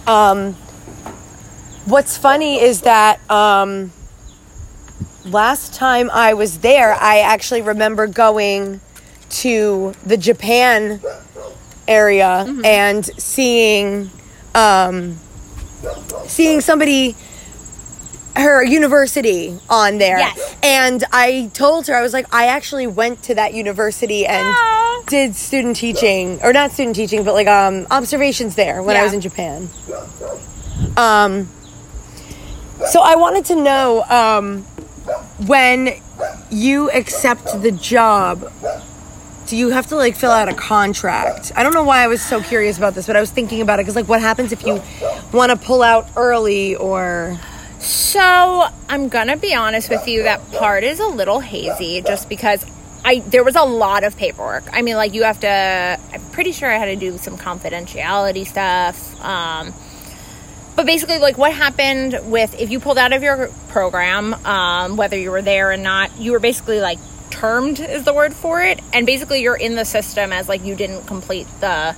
[0.06, 0.54] Um,
[1.86, 3.92] what's funny is that um,
[5.32, 8.80] last time I was there, I actually remember going
[9.30, 11.02] to the Japan
[11.88, 12.66] area Mm-hmm.
[12.66, 14.10] and seeing
[14.56, 15.18] um,
[16.28, 17.16] seeing somebody
[18.36, 20.56] her university on there Yes.
[20.62, 25.04] and i told her i was like i actually went to that university and Aw.
[25.08, 29.14] did student teaching or not student teaching but like um observations there when i was
[29.14, 29.70] in japan
[30.98, 31.48] um
[32.92, 34.66] so i wanted to know um
[35.46, 35.90] when
[36.50, 38.52] you accept the job
[39.48, 42.22] do you have to like fill out a contract i don't know why i was
[42.22, 44.66] so curious about this but i was thinking about it because like what happens if
[44.66, 44.82] you
[45.34, 47.38] want to pull out early or
[47.80, 52.66] So I'm gonna be honest with you, that part is a little hazy, just because
[53.06, 54.64] I there was a lot of paperwork.
[54.74, 56.00] I mean, like you have to.
[56.14, 59.24] I'm pretty sure I had to do some confidentiality stuff.
[59.24, 59.74] Um,
[60.78, 65.18] but basically, like what happened with if you pulled out of your program, um, whether
[65.18, 67.00] you were there or not, you were basically like
[67.32, 70.76] termed is the word for it, and basically you're in the system as like you
[70.76, 71.96] didn't complete the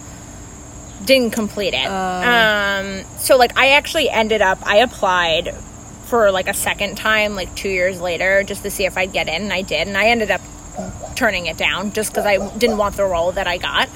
[1.03, 1.85] didn't complete it.
[1.87, 5.53] um, so like I actually ended up I applied
[6.05, 9.27] for like a second time like two years later just to see if I'd get
[9.27, 10.41] in, and I did, and I ended up
[11.17, 13.89] turning it down just because I didn't want the role that I got.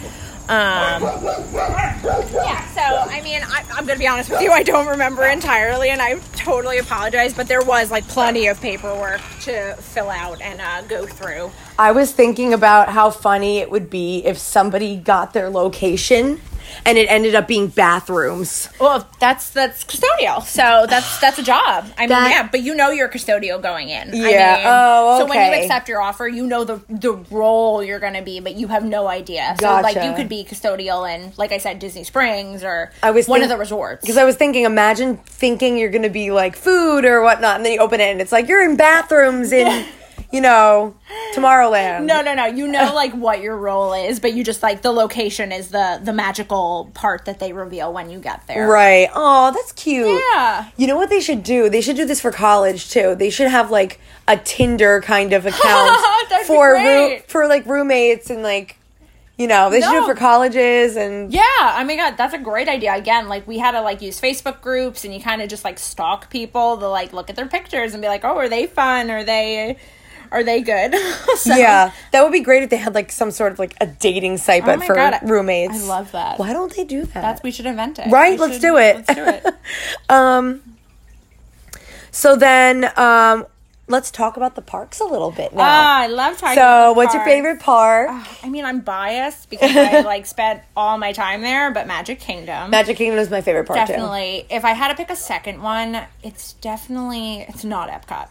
[0.44, 5.24] Um, yeah, so I mean, I, I'm gonna be honest with you, I don't remember
[5.24, 10.42] entirely, and I totally apologize, but there was like plenty of paperwork to fill out
[10.42, 11.50] and uh, go through.
[11.80, 16.42] I was thinking about how funny it would be if somebody got their location
[16.86, 18.70] and it ended up being bathrooms.
[18.80, 21.86] Well, that's that's custodial, so that's that's a job.
[21.98, 24.10] I mean, That- yeah, but you know you're custodial going in.
[24.14, 24.56] I Yeah.
[24.58, 28.14] mean, Oh, So when you accept your offer, you know the the role you're going
[28.16, 29.56] to be, but you have no idea.
[29.60, 33.28] So like you could be custodial in, like I said, Disney Springs or I was
[33.28, 34.02] one think- of the resorts.
[34.02, 37.66] Because I was thinking, imagine thinking you're going to be like food or whatnot, and
[37.66, 39.86] then you open it and it's like you're in bathrooms in,
[40.34, 40.96] you know,
[41.36, 42.06] Tomorrowland.
[42.06, 42.46] No, no, no.
[42.46, 46.02] You know like what your role is, but you just like the location is the
[46.04, 48.68] the magical part that they reveal when you get there.
[48.68, 49.10] Right.
[49.14, 50.22] Oh, that's cute.
[50.34, 50.70] Yeah.
[50.76, 51.70] You know what they should do?
[51.70, 53.14] They should do this for college too.
[53.16, 56.02] They should have like a Tinder kind of account
[56.46, 58.78] for for like roommates and like
[59.38, 62.38] you know, they should do it for colleges and Yeah, I mean, God, that's a
[62.40, 62.94] great idea.
[62.96, 65.80] Again, like we had to like use Facebook groups, and you kind of just like
[65.80, 69.10] stalk people to like look at their pictures and be like, oh, are they fun?
[69.10, 69.78] Are they,
[70.34, 70.94] are they good?
[71.38, 73.88] So- Yeah, that would be great if they had like some sort of like a
[73.88, 75.84] dating site, but Oh for God, roommates.
[75.84, 76.40] I love that.
[76.40, 77.14] Why don't they do that?
[77.14, 78.12] That's we should invent it.
[78.12, 78.32] right.
[78.34, 78.96] We Let's should- do it.
[79.08, 79.56] Let's do it.
[80.10, 80.62] um.
[82.12, 83.48] So then, um,
[83.88, 85.64] let's talk about the parks a little bit now.
[85.64, 86.56] Ah, I love talking.
[86.56, 88.10] so, what's your favorite park?
[88.44, 92.70] I mean, I'm biased because I like spent all my time there, but Magic Kingdom.
[92.70, 93.94] Magic Kingdom is my favorite park too.
[93.94, 94.46] definitely.
[94.52, 98.30] If I had to pick a second one, it's definitely it's not Epcot.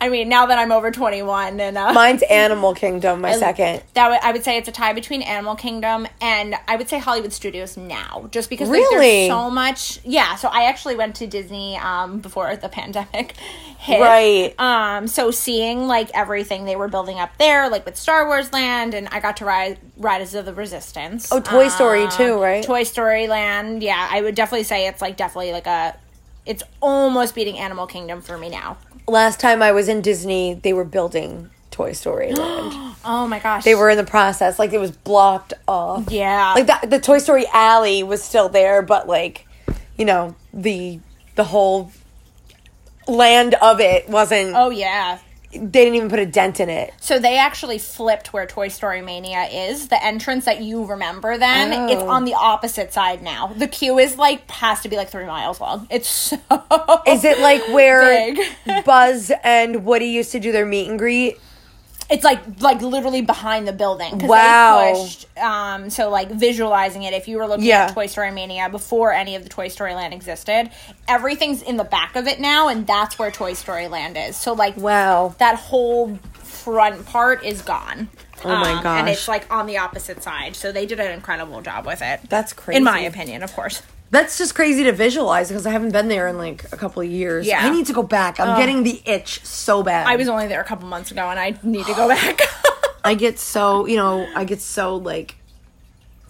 [0.00, 3.82] I mean, now that I'm over 21 and uh, Mine's Animal Kingdom, my second.
[3.94, 6.98] that would I would say it's a tie between Animal Kingdom and I would say
[6.98, 9.26] Hollywood Studios now, just because like, Really?
[9.28, 10.00] there's so much.
[10.04, 13.32] Yeah, so I actually went to Disney um, before the pandemic
[13.78, 14.00] hit.
[14.00, 14.54] Right.
[14.58, 18.94] Um, so seeing like everything they were building up there, like with Star Wars Land,
[18.94, 21.30] and I got to ride Rise of the Resistance.
[21.32, 22.64] Oh, Toy Story Uh, too, right?
[22.64, 23.82] Toy Story Land.
[23.82, 25.96] Yeah, I would definitely say it's like definitely like a.
[26.46, 28.78] It's almost beating Animal Kingdom for me now.
[29.06, 32.72] Last time I was in Disney, they were building Toy Story Land.
[33.02, 36.10] Oh my gosh, they were in the process, like it was blocked off.
[36.10, 39.46] Yeah, Like the, the Toy Story alley was still there, but like,
[39.96, 41.00] you know, the
[41.34, 41.90] the whole
[43.08, 44.54] land of it wasn't.
[44.54, 45.18] Oh yeah.
[45.52, 46.94] They didn't even put a dent in it.
[47.00, 49.88] So they actually flipped where Toy Story Mania is.
[49.88, 51.92] The entrance that you remember then, Oh.
[51.92, 53.48] it's on the opposite side now.
[53.48, 55.88] The queue is like has to be like three miles long.
[55.90, 56.36] It's so
[57.06, 58.84] Is it like where Big.
[58.84, 61.38] Buzz and Woody used to do their meet and greet?
[62.10, 64.18] It's like like literally behind the building.
[64.18, 64.80] Wow.
[64.94, 67.84] They pushed, um, so like visualizing it, if you were looking Yeah.
[67.84, 70.70] at Toy Story Mania before any of the Toy Story Land existed,
[71.08, 74.36] everything's in the back of it now, and that's where Toy Story Land is.
[74.36, 75.34] So like Wow.
[75.38, 78.08] that whole front part is gone.
[78.44, 79.00] Oh my Um, gosh.
[79.00, 80.56] And it's like on the opposite side.
[80.56, 82.20] So they did an incredible job with it.
[82.28, 82.78] That's crazy.
[82.78, 83.82] In my opinion, of course.
[84.10, 87.08] That's just crazy to visualize because I haven't been there in like a couple of
[87.08, 87.46] years.
[87.46, 87.60] Yeah.
[87.64, 88.40] I need to go back.
[88.40, 90.06] I'm getting the itch so bad.
[90.06, 92.40] I was only there a couple months ago and I need to go back.
[93.04, 95.36] I get so, you know, I get so like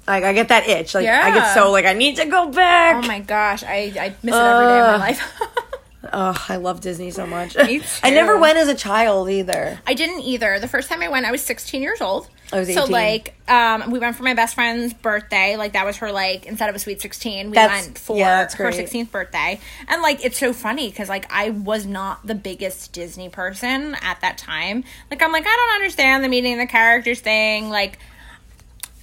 [0.06, 0.94] like I get that itch.
[0.94, 3.02] Like I get so like I need to go back.
[3.02, 5.40] oh my gosh, I, I miss it every day of my life.
[6.12, 7.56] oh, I love Disney so much.
[8.02, 9.78] I never went as a child either.
[9.86, 10.58] I didn't either.
[10.58, 12.28] The first time I went, I was 16 years old.
[12.52, 15.56] I was So like, um, we went for my best friend's birthday.
[15.56, 18.48] Like that was her like instead of a sweet 16, we That's- went for yeah,
[18.56, 19.60] her 16th birthday.
[19.88, 24.20] And like, it's so funny because like I was not the biggest Disney person at
[24.20, 24.84] that time.
[25.10, 27.70] Like I'm like I don't understand the meeting the characters thing.
[27.70, 27.98] Like.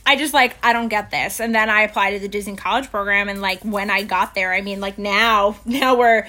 [0.09, 2.89] I just like I don't get this, and then I applied to the Disney College
[2.89, 6.25] program, and like when I got there, I mean, like now, now we're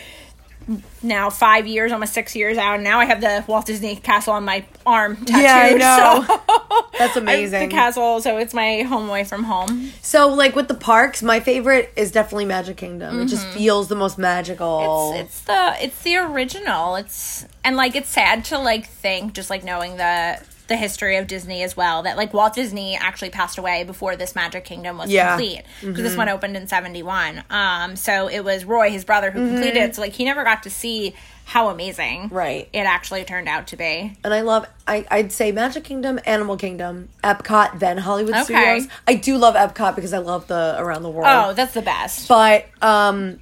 [1.02, 2.74] now five years, almost six years out.
[2.74, 5.42] And now I have the Walt Disney Castle on my arm tattooed.
[5.42, 5.72] Yeah, I
[6.24, 6.24] know.
[6.26, 6.58] so-
[6.98, 7.68] That's I amazing.
[7.68, 9.92] The castle, so it's my home away from home.
[10.02, 13.20] So like with the parks, my favorite is definitely Magic Kingdom.
[13.20, 13.58] It just mm-hmm.
[13.58, 15.12] feels the most magical.
[15.14, 16.96] It's, it's the it's the original.
[16.96, 21.26] It's and like it's sad to like think just like knowing the the history of
[21.26, 25.10] Disney as well that like Walt Disney actually passed away before this Magic Kingdom was
[25.10, 25.30] Yeah.
[25.36, 29.40] complete because this one opened in 71 um so it was Roy his brother who
[29.40, 31.14] completed it so like he never got to see
[31.46, 32.68] how amazing Right.
[32.74, 36.56] it actually turned out to be and I love I, I'd say Magic Kingdom, Animal
[36.58, 38.44] Kingdom, Epcot, then Hollywood Okay.
[38.44, 38.88] Studios.
[39.06, 41.28] I do love Epcot because I love the around the world.
[41.50, 43.40] oh that's the best But um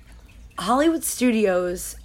[0.59, 1.97] Hollywood Studios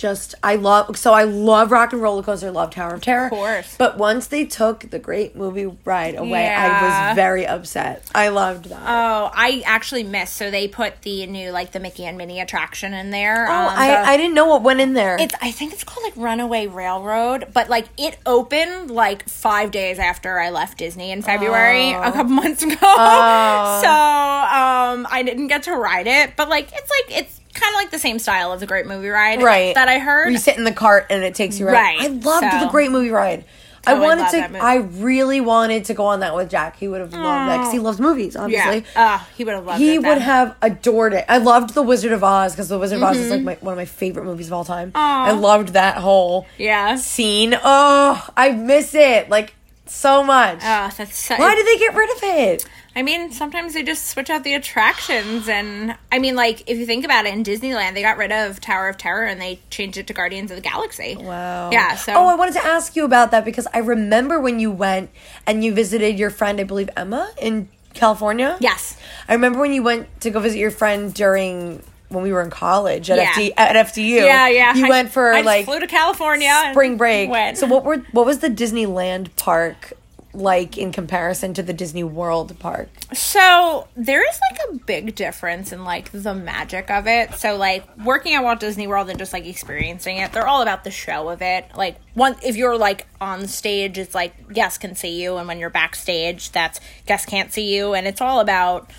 [0.00, 3.26] just I love so I love Rock and Roller Coaster, love Tower of Terror.
[3.26, 3.76] Of course.
[3.76, 8.04] But once they took the great movie ride away, I was very upset.
[8.14, 8.80] I loved that.
[8.82, 10.36] Oh, I actually missed.
[10.36, 13.46] So they put the new like the Mickey and Minnie attraction in there.
[13.48, 15.16] oh, um, I, the- I didn't know what went in there.
[15.20, 19.98] It's I think it's called like Runaway Railroad, but like it opened like five days
[19.98, 22.00] after I left Disney in February Oh.
[22.02, 22.74] a couple months ago.
[22.74, 27.76] so um I didn't get to ride it, but like it's like it's kind of
[27.76, 29.74] like the same style of the Great Movie Ride, right.
[29.74, 30.30] That I heard.
[30.32, 31.72] You sit in the cart and it takes you right.
[31.74, 33.44] Right, I loved so- the great movie ride.
[33.86, 34.58] Oh, I wanted to.
[34.62, 36.76] I really wanted to go on that with Jack.
[36.76, 38.36] He would have loved that because he loves movies.
[38.36, 40.02] Obviously, yeah, uh, he would have loved he it.
[40.02, 41.24] would have adored it.
[41.30, 43.72] I loved The Wizard of Oz because The Wizard of Oz is like my, one
[43.72, 44.92] of my favorite movies of all time.
[44.94, 46.96] I loved that whole Yeah.
[46.96, 47.54] scene.
[47.64, 49.54] Oh, I miss it like
[49.86, 50.58] so much.
[50.62, 52.66] Uh, that's so, Why did they get rid of it?
[52.96, 55.48] I mean, sometimes they just switch out the attractions.
[55.48, 58.60] And I mean, like, if you think about it, in Disneyland, they got rid of
[58.60, 61.16] Tower of Terror and they changed it to Guardians of the Galaxy.
[61.16, 61.70] Wow.
[61.70, 62.14] Yeah, so.
[62.14, 65.10] Oh, I wanted to ask you about that because I remember when you went
[65.46, 68.56] and you visited your friend, I believe Emma in California.
[68.60, 68.96] Yes.
[69.28, 72.50] I remember when you went to go visit your friend during when we were in
[72.50, 73.30] college at Yeah.
[73.34, 74.16] FD, at FDU.
[74.24, 74.74] Yeah, yeah.
[74.74, 76.52] You I- went for I like flew to California.
[76.72, 77.30] spring break.
[77.30, 77.56] Went.
[77.56, 79.92] So what were what was the Disneyland park
[80.32, 82.88] like in comparison to the Disney World park?
[83.12, 87.34] So there is like a big difference in like the magic of it.
[87.34, 90.84] So like working at Walt Disney World and just like experiencing it, they're all about
[90.84, 91.66] the show of it.
[91.76, 95.58] Like one if you're like on stage, it's like guests can see you, and when
[95.58, 98.90] you're backstage, that's guests can't see you, and it's all about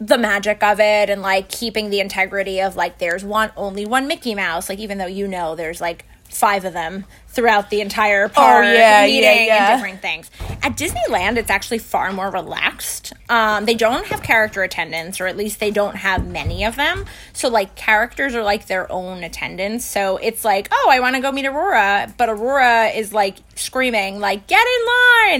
[0.00, 4.06] the magic of it and like keeping the integrity of like there's one only one
[4.06, 4.68] Mickey Mouse.
[4.68, 8.72] Like even though you know there's like five of them throughout the entire park Oh,
[8.72, 9.72] yeah, meeting yeah, yeah.
[9.72, 10.30] and different things.
[10.62, 13.12] At Disneyland, it's actually far more relaxed.
[13.28, 17.04] Um, they don't have character attendants, or at least they don't have many of them.
[17.34, 19.84] So, like, characters are like their own attendants.
[19.84, 24.18] So it's like, oh, I want to go meet Aurora, but Aurora is like screaming,
[24.20, 24.86] like, get in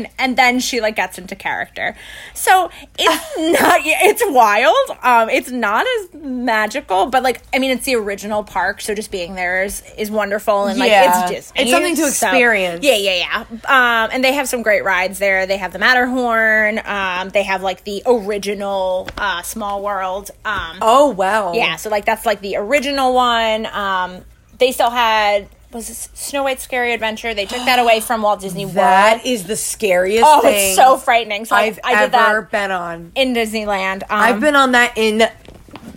[0.03, 1.97] line, and then she like gets into character.
[2.35, 4.99] So it's not, it's wild.
[5.03, 9.11] Um, it's not as magical, but like, I mean, it's the original park, so just
[9.11, 11.23] being there is is wonderful, and like, Yeah.
[11.23, 11.63] it's Disney.
[11.63, 12.85] It's something to So- experience.
[12.85, 13.45] yeah, yeah, yeah.
[13.65, 15.47] Um, and they have some great rides there.
[15.47, 16.81] They have the Matterhorn.
[16.85, 20.31] Um, they have like the original uh, Small World.
[20.45, 21.53] Um, Oh wow.
[21.53, 23.67] yeah, so like that's like the original one.
[23.67, 24.25] Um,
[24.59, 27.35] they still had was this Snow White's Scary Adventure.
[27.35, 28.77] They took that away from Walt Disney World.
[28.77, 31.45] That is the scariest oh, it's so frightening.
[31.45, 33.13] So I, I've I did ever that been on.
[33.15, 34.03] in Disneyland.
[34.05, 35.29] Um, I've been on that in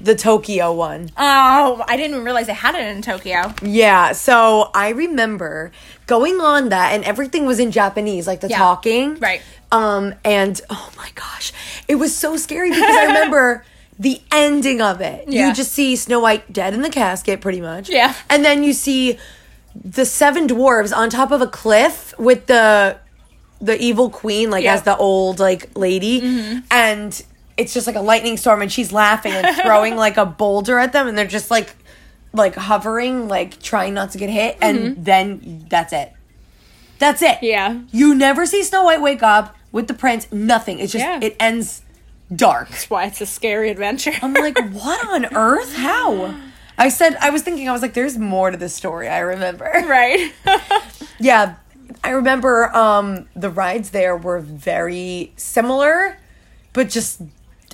[0.03, 1.09] the Tokyo one.
[1.17, 3.53] Oh, I didn't even realize they had it in Tokyo.
[3.61, 5.71] Yeah, so I remember
[6.07, 8.57] going on that and everything was in Japanese, like the Yeah.
[8.57, 9.15] talking.
[9.19, 9.41] Right.
[9.71, 11.53] Um and oh my gosh,
[11.87, 13.63] it was so scary because I remember
[13.99, 15.25] the ending of it.
[15.27, 15.47] Yeah.
[15.49, 17.89] You just see Snow White dead in the casket pretty much.
[17.89, 18.13] Yeah.
[18.29, 19.17] And then you see
[19.75, 22.97] the seven dwarves on top of a cliff with the
[23.61, 24.73] the evil queen like Yeah.
[24.73, 26.19] as the old like lady
[26.71, 27.23] and
[27.57, 30.93] it's just like a lightning storm and she's laughing and throwing like a boulder at
[30.93, 31.75] them and they're just like
[32.33, 36.13] like hovering like trying not to get hit and then that's it.
[36.99, 37.39] That's it.
[37.41, 37.79] Yeah.
[37.91, 40.79] you never see snow white wake up with the prince nothing.
[40.79, 41.19] It's just Yeah.
[41.21, 41.81] it ends
[42.33, 42.69] dark.
[42.69, 44.13] That's why it's a scary adventure.
[44.21, 45.75] i'm like what on earth?
[45.75, 46.35] How?
[46.77, 49.65] I said i was thinking i was like there's more to this story i remember.
[49.85, 50.31] Right.
[51.19, 51.55] yeah,
[52.03, 56.17] I remember um the rides there were very similar,
[56.73, 57.21] but just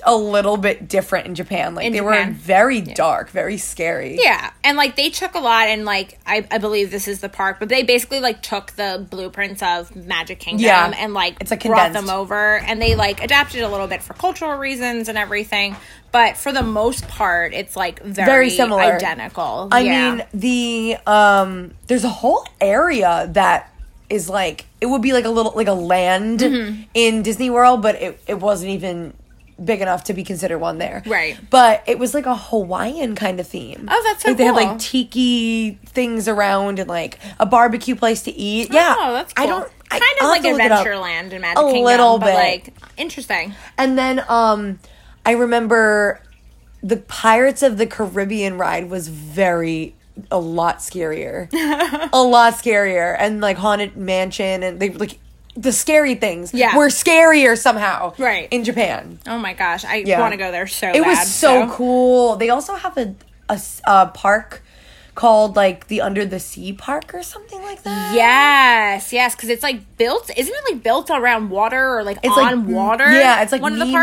[0.06, 1.76] a little bit different in Japan.
[1.76, 2.34] Like In they were Japan.
[2.34, 4.18] very dark, very scary.
[4.22, 7.30] Yeah, and like they took a lot, and like I, I believe this is the
[7.30, 10.94] park, but they basically like took the blueprints of Magic Kingdom Yeah.
[10.98, 12.08] and like It's, like, brought condensed.
[12.08, 15.76] them over, and they like adapted a little bit for cultural reasons and everything.
[16.12, 18.82] But for the most part, it's like very, Very similar.
[18.82, 19.68] identical.
[19.72, 20.12] I Yeah.
[20.16, 23.74] mean, the um there's a whole area that
[24.10, 26.82] is like it would be like a little like a land Mm-hmm.
[26.94, 29.14] in Disney World, but it, it wasn't even
[29.64, 31.04] big enough to be considered one there.
[31.06, 31.38] Right.
[31.50, 33.88] But it was like a Hawaiian kind of theme.
[33.90, 38.24] Oh, that's so like they had like tiki things around and like a barbecue place
[38.24, 38.72] to eat.
[38.72, 38.96] Yeah.
[38.98, 39.44] oh, that's cool.
[39.44, 40.86] I don't I, kind of I'll have like to look it up.
[40.86, 42.36] Adventureland and Magic A Kingdom, little but bit.
[42.36, 43.54] like interesting.
[43.78, 44.80] And then um
[45.26, 46.22] I remember
[46.84, 49.96] the Pirates of the Caribbean ride was very
[50.32, 51.50] a lot scarier.
[52.14, 53.16] a lot scarier.
[53.18, 55.20] And like Haunted Mansion and they like
[55.58, 56.78] the scary things Yeah.
[56.78, 58.14] were scarier somehow.
[58.20, 58.48] Right.
[58.52, 59.18] In Japan.
[59.28, 60.20] Oh my gosh, I Yeah.
[60.20, 61.08] want to go there so It bad.
[61.08, 62.36] was so, cool.
[62.38, 63.16] They also have a
[63.88, 64.62] a park
[65.16, 68.14] called like the Under the Sea Park or something like that.
[68.14, 70.30] Yes, yes, because it's like built.
[70.38, 73.10] Isn't it like built around water or like It's on like water?
[73.10, 73.98] Yeah, it's like one Nemo of the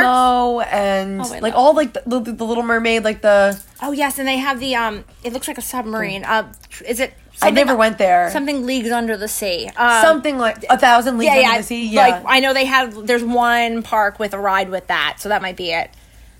[0.64, 0.72] parks.
[0.72, 4.26] and Oh, like all like the, the, the Little Mermaid, like the Oh yes, and
[4.26, 5.04] they have the um.
[5.22, 6.24] It looks like a submarine.
[6.24, 6.50] Uh,
[6.84, 7.14] is it?
[7.42, 8.30] I never went there.
[8.30, 9.66] Something leagues under the sea.
[9.76, 11.56] Um, something like a thousand leagues Yeah, under yeah.
[11.58, 11.88] the sea.
[11.88, 13.06] Yeah, Like I know they have.
[13.06, 15.90] There's one park with a ride with that, so that might be it.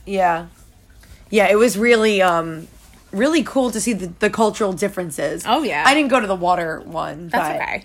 [0.07, 0.47] yeah,
[1.31, 1.49] yeah.
[1.51, 2.69] It was really um
[3.13, 5.45] really cool to see the, the cultural differences.
[5.47, 5.85] Oh, yeah.
[5.87, 7.29] I didn't go to the water one.
[7.29, 7.85] That's but okay.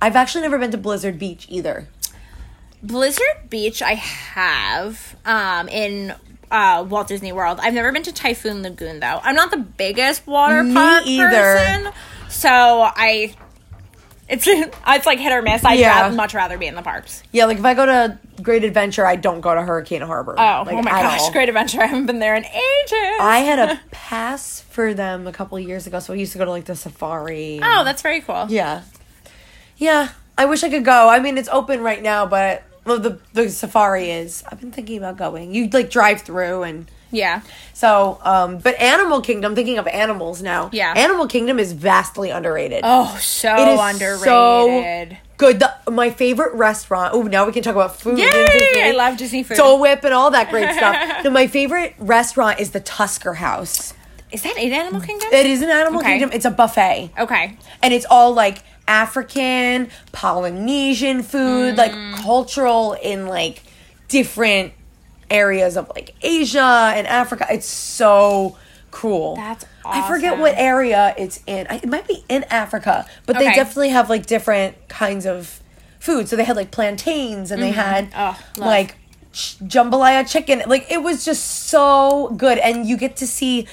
[0.00, 1.88] I've actually never been to Blizzard Beach either.
[2.82, 6.14] Blizzard Beach, I have um in
[6.50, 7.58] uh, Walt Disney World.
[7.62, 9.20] I've never been to Typhoon Lagoon though.
[9.22, 11.28] I'm not the biggest water Me park either.
[11.28, 11.92] person,
[12.28, 13.34] so I.
[14.28, 15.64] It's it's like hit or miss.
[15.64, 16.02] I'd Yeah.
[16.02, 17.22] ra- much rather be in the parks.
[17.32, 20.34] Yeah, like if I go to Great Adventure, I don't go to Hurricane Harbor.
[20.38, 21.32] Oh, like, oh my gosh, all.
[21.32, 21.80] Great Adventure!
[21.80, 23.18] I haven't been there in ages.
[23.20, 26.38] I had a pass for them a couple of years ago, so I used to
[26.38, 27.60] go to like the safari.
[27.62, 28.46] oh, that's very cool.
[28.50, 28.82] Yeah.
[29.78, 30.10] Yeah.
[30.36, 31.08] I wish I could go.
[31.08, 34.44] I mean, it's open right now, but well, the the safari is.
[34.46, 35.54] I've been thinking about going.
[35.54, 37.40] You like drive through and Yeah.
[37.72, 38.18] so.
[38.22, 39.54] Um, but Animal Kingdom.
[39.54, 40.70] Thinking of animals now.
[40.72, 40.92] Yeah.
[40.96, 42.80] Animal Kingdom is vastly underrated.
[42.84, 44.24] Oh, so It is underrated.
[44.24, 45.60] so good.
[45.60, 47.14] The, my favorite restaurant.
[47.14, 48.18] Oh, now we can talk about food.
[48.18, 48.30] Yay!
[48.84, 49.56] I love Disney food.
[49.56, 50.96] Dole Whip and all that great stuff.
[51.24, 53.94] no, my favorite restaurant is the Tusker House.
[54.32, 55.28] Is that in Animal Kingdom?
[55.32, 56.10] It is an Animal Okay.
[56.18, 56.30] Kingdom.
[56.32, 57.10] It's a buffet.
[57.18, 57.56] okay.
[57.82, 62.14] and it's all like African, Polynesian food, like Mm.
[62.16, 63.62] cultural in like
[64.08, 64.72] different
[65.30, 67.46] areas of like Asia and Africa.
[67.50, 68.56] It's so
[68.90, 69.36] cool.
[69.36, 71.66] That's I forget what area it's in.
[71.68, 75.60] I, it might be in Africa, but they definitely have like different kinds of
[75.98, 76.28] food.
[76.28, 78.96] So they had like plantains and they had Oh, like
[79.32, 80.62] ch- jambalaya chicken.
[80.66, 83.66] Like it was just so good and you get to see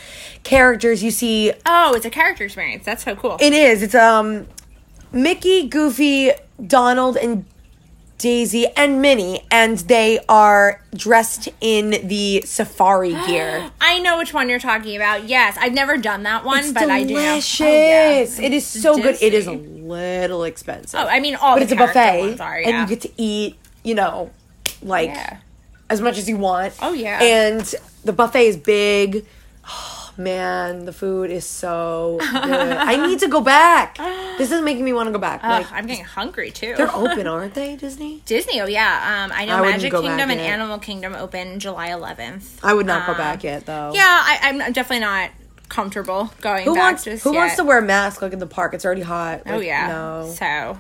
[0.44, 1.04] characters.
[1.04, 2.86] You see Oh, it's a character experience.
[2.86, 3.38] That's so cool.
[3.40, 3.82] it is.
[3.84, 4.48] It's um
[5.12, 6.32] Mickey, Goofy,
[6.66, 7.46] Donald, and
[8.18, 13.70] Daisy and Minnie, and they are dressed in the safari gear.
[13.82, 15.28] I know which one you're talking about.
[15.28, 17.62] Yes, I've never done that one, It's but I do delicious.
[17.62, 18.46] Oh, yeah.
[18.48, 19.18] It is so good.
[19.22, 21.00] It is a little expensive.
[21.00, 23.58] Oh, I mean, all but the it's a buffet, are, and you get to eat.
[23.84, 24.32] You know,
[24.82, 25.38] like Yeah.
[25.90, 26.74] as much as you want.
[26.82, 27.22] Oh, yeah.
[27.22, 29.26] And the buffet is big.
[30.18, 32.32] Oh, man, the food is so good.
[32.32, 33.98] I need to go back.
[34.38, 35.42] This is making me want to go back.
[35.44, 36.74] Ugh, like I'm getting hungry too.
[36.78, 38.22] they're open, aren't they, Disney?
[38.26, 39.26] Disney, oh yeah.
[39.26, 40.50] Um, I know I Magic Kingdom and yet.
[40.52, 42.60] Animal Kingdom open July 11th.
[42.64, 43.92] I would not go Um, back yet though.
[43.94, 45.32] Yeah, I, I'm definitely not
[45.68, 48.74] comfortable going Who back wants who wants to wear a mask like in the park?
[48.74, 49.42] It's already hot.
[49.48, 49.88] Oh yeah.
[49.88, 50.32] No.
[50.32, 50.78] So,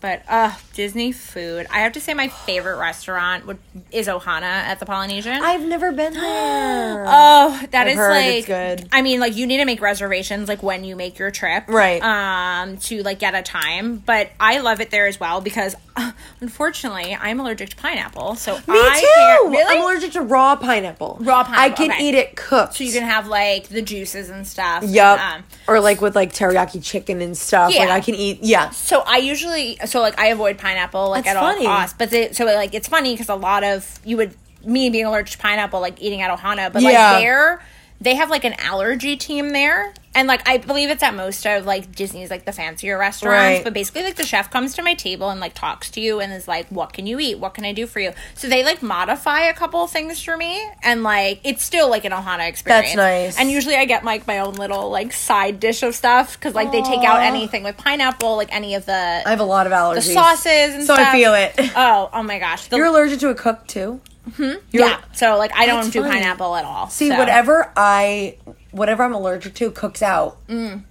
[0.00, 1.66] but uh, Disney food.
[1.70, 3.58] I have to say my favorite restaurant would,
[3.90, 5.42] is Ohana at the Polynesian.
[5.42, 7.04] I've never been there.
[7.06, 8.88] Oh, that I've is heard like it's good.
[8.92, 12.02] I mean, like you need to make reservations like when you make your trip, Right.
[12.02, 13.98] Um, to like get a time.
[13.98, 15.74] But I love it there as well because
[16.40, 18.34] unfortunately I'm allergic to pineapple.
[18.36, 19.50] So Me I too.
[19.50, 19.76] Really?
[19.76, 21.18] I'm allergic to raw pineapple.
[21.20, 21.62] Raw pineapple.
[21.64, 22.08] I can okay.
[22.08, 22.74] eat it cooked.
[22.74, 24.84] so you can have like the juices and stuff.
[24.84, 25.20] Yup.
[25.20, 27.70] Um, or like with like teriyaki chicken and stuff.
[27.70, 27.94] Like Yeah.
[27.94, 28.38] I can eat.
[28.42, 28.70] Yeah.
[28.70, 31.66] so I usually so like I avoid pineapple like That's at funny.
[31.66, 31.96] all costs.
[31.98, 34.34] But they, so like it's funny because a lot of you would
[34.64, 37.12] me being allergic to pineapple like eating at Ohana, but Yeah.
[37.12, 37.62] like there
[38.00, 39.92] they have like an allergy team there.
[40.14, 43.58] And like I believe it's at most of like Disney's like the fancier restaurants.
[43.58, 43.62] Right.
[43.64, 46.32] But basically like the chef comes to my table and like talks to you and
[46.32, 47.38] is like, What can you eat?
[47.38, 48.12] What can I do for you?
[48.34, 52.04] So they like modify a couple of things for me and like it's still like
[52.04, 52.86] an Ohana experience.
[52.94, 53.38] That's nice.
[53.38, 56.72] And usually I get like my own little like side dish of stuff because like
[56.72, 59.72] they take out anything with pineapple, like any of the I have a lot of
[59.72, 60.06] allergies.
[60.06, 61.08] the sauces and So stuff.
[61.08, 61.54] I feel it.
[61.76, 62.66] Oh, oh my gosh.
[62.66, 64.00] The- You're allergic to a cook too.
[64.36, 65.00] You're- yeah.
[65.12, 66.88] So like I don't do pineapple at all.
[66.88, 67.16] See, so.
[67.18, 68.36] whatever I,
[68.70, 70.38] whatever I'm allergic to, cooks out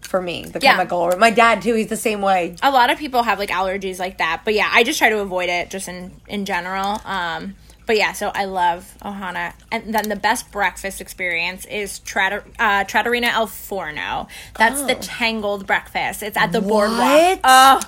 [0.01, 0.45] for me.
[0.45, 0.63] The Mm.
[0.63, 0.71] Yeah.
[0.75, 0.99] chemical.
[0.99, 1.73] Or my dad too.
[1.75, 2.55] He's the same way.
[2.63, 5.19] A lot of people have like allergies like that, but yeah, I just try to
[5.19, 7.01] avoid it just in in general.
[7.05, 12.43] Um, but yeah, so I love Ohana, and then the best breakfast experience is Tratter,
[12.59, 14.27] uh, Trattoria al Forno.
[14.57, 16.21] That's the Tangled breakfast.
[16.21, 17.39] It's at the boardwalk.
[17.45, 17.79] Oh.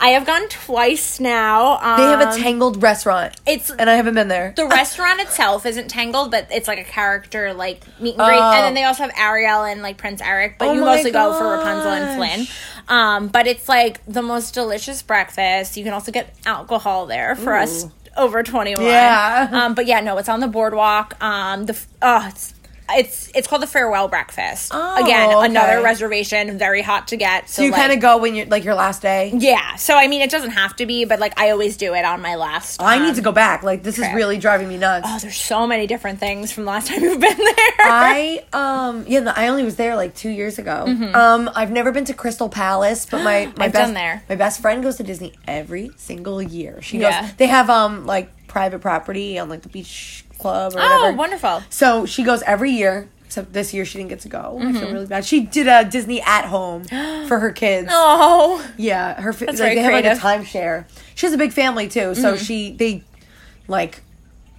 [0.00, 1.78] Oh, I have gone twice now.
[1.78, 4.52] Um, They have a tangled restaurant, It's and I haven't been there.
[4.56, 8.38] the restaurant itself isn't tangled, but it's like a character like meet and greet.
[8.40, 11.36] And then they also have Ariel and like Prince Eric, but Oh you mostly go
[11.38, 12.16] for Rapunzel and.
[12.16, 12.46] Flynn.
[12.88, 15.76] Um, but it's like the most delicious breakfast.
[15.76, 17.86] You can also get alcohol there for us
[18.16, 18.84] over twenty one.
[18.84, 19.48] Yeah.
[19.52, 21.22] Um, but yeah, no, it's on the boardwalk.
[21.22, 22.54] Um, the oh, it's.
[22.90, 24.70] It's it's called the farewell breakfast.
[24.74, 25.46] Oh, Again, okay.
[25.46, 27.48] another reservation, very hot to get.
[27.48, 29.32] So, so you like, kind of go when you're like your last day.
[29.36, 29.76] yeah.
[29.76, 32.20] So I mean, it doesn't have to be, but like I always do it on
[32.22, 32.80] my last.
[32.82, 33.62] I um, need to go back.
[33.62, 35.06] Like this is really driving me nuts.
[35.08, 37.74] Oh, there's so many different things from the last time you've been there.
[37.78, 40.84] I um yeah, no, I only was there like two years ago.
[41.14, 43.62] Um, I've never been to Crystal Palace, but my my Mm-hmm.
[43.62, 44.22] I've best done there.
[44.28, 46.80] my best friend goes to Disney every single year.
[46.82, 47.22] She Yeah.
[47.22, 47.34] goes.
[47.34, 51.16] They have um like private property on like the beach club or oh, whatever.
[51.16, 51.62] wonderful.
[51.70, 53.08] So she goes every year.
[53.26, 54.56] Except this year she didn't get to go.
[54.58, 54.78] I Mm-hmm.
[54.78, 55.22] feel really bad.
[55.22, 56.84] She did a Disney at home
[57.28, 57.88] for her kids.
[57.92, 60.86] Oh, Yeah, her fa- like they have like a timeshare.
[61.14, 62.42] She has a big family too, so Mm-hmm.
[62.42, 63.02] she they
[63.66, 64.00] like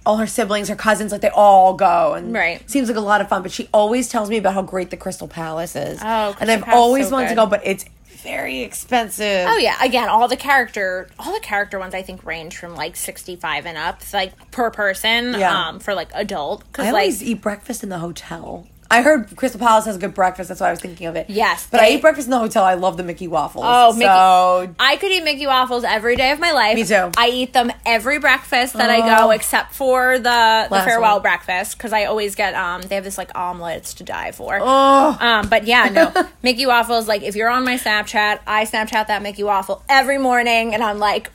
[0.06, 2.68] all her siblings, her cousins, like they all go and Right.
[2.70, 3.42] seems like a lot of fun.
[3.42, 5.98] But she always tells me about how great the Crystal Palace is.
[6.00, 7.84] Oh, and I've Palace always so wanted to go, but it's
[8.20, 9.46] very expensive.
[9.48, 9.76] oh yeah.
[9.82, 13.76] Again, all the character, all the character ones, I think range from like sixty-five and
[13.76, 15.34] up, like per person.
[15.38, 15.68] Yeah.
[15.68, 18.66] Um, for like adult, I because like always eat breakfast in the hotel.
[18.92, 20.48] I heard Crystal Palace has a good breakfast.
[20.48, 21.30] That's why I was thinking of it.
[21.30, 22.64] Yes, but I they- eat breakfast in the hotel.
[22.64, 23.64] I love the Mickey waffles.
[23.68, 26.74] Oh, Mickey- So I could eat Mickey waffles every day of my life.
[26.74, 27.10] Me too.
[27.16, 29.30] I eat them every breakfast that I go, Oh.
[29.30, 31.22] except for the, the farewell one.
[31.22, 34.58] breakfast, because I always get um they have this like omelets to die for.
[34.60, 37.06] oh, Um, but yeah, no, Mickey waffles.
[37.06, 40.98] Like if you're on my Snapchat, I Snapchat that Mickey waffle every morning, and I'm
[40.98, 41.30] like,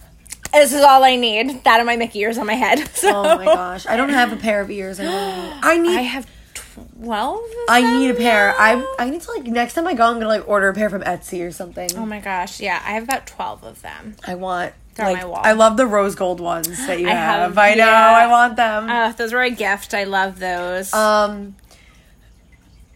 [0.52, 1.64] this is all I need.
[1.64, 2.90] That and my Mickey ears on my head.
[2.96, 5.00] So Oh my gosh, I don't have a pair of ears.
[5.00, 5.54] I, really need.
[5.64, 5.98] I need.
[5.98, 6.28] I have
[6.76, 7.42] twelve.
[7.70, 8.54] I need a pair.
[8.58, 10.90] I I need to like next time I go, I'm gonna like order a pair
[10.90, 11.90] from Etsy or something.
[11.96, 14.16] Oh my gosh, yeah, I have about twelve of them.
[14.28, 14.74] I want.
[14.96, 15.42] They're on my wall.
[15.44, 17.40] I love the rose gold ones that you I have.
[17.50, 17.86] have- I know.
[17.86, 18.16] yeah.
[18.16, 18.90] I want them.
[18.90, 19.94] Uh, those were a gift.
[19.94, 20.94] I love those.
[20.94, 21.56] Um,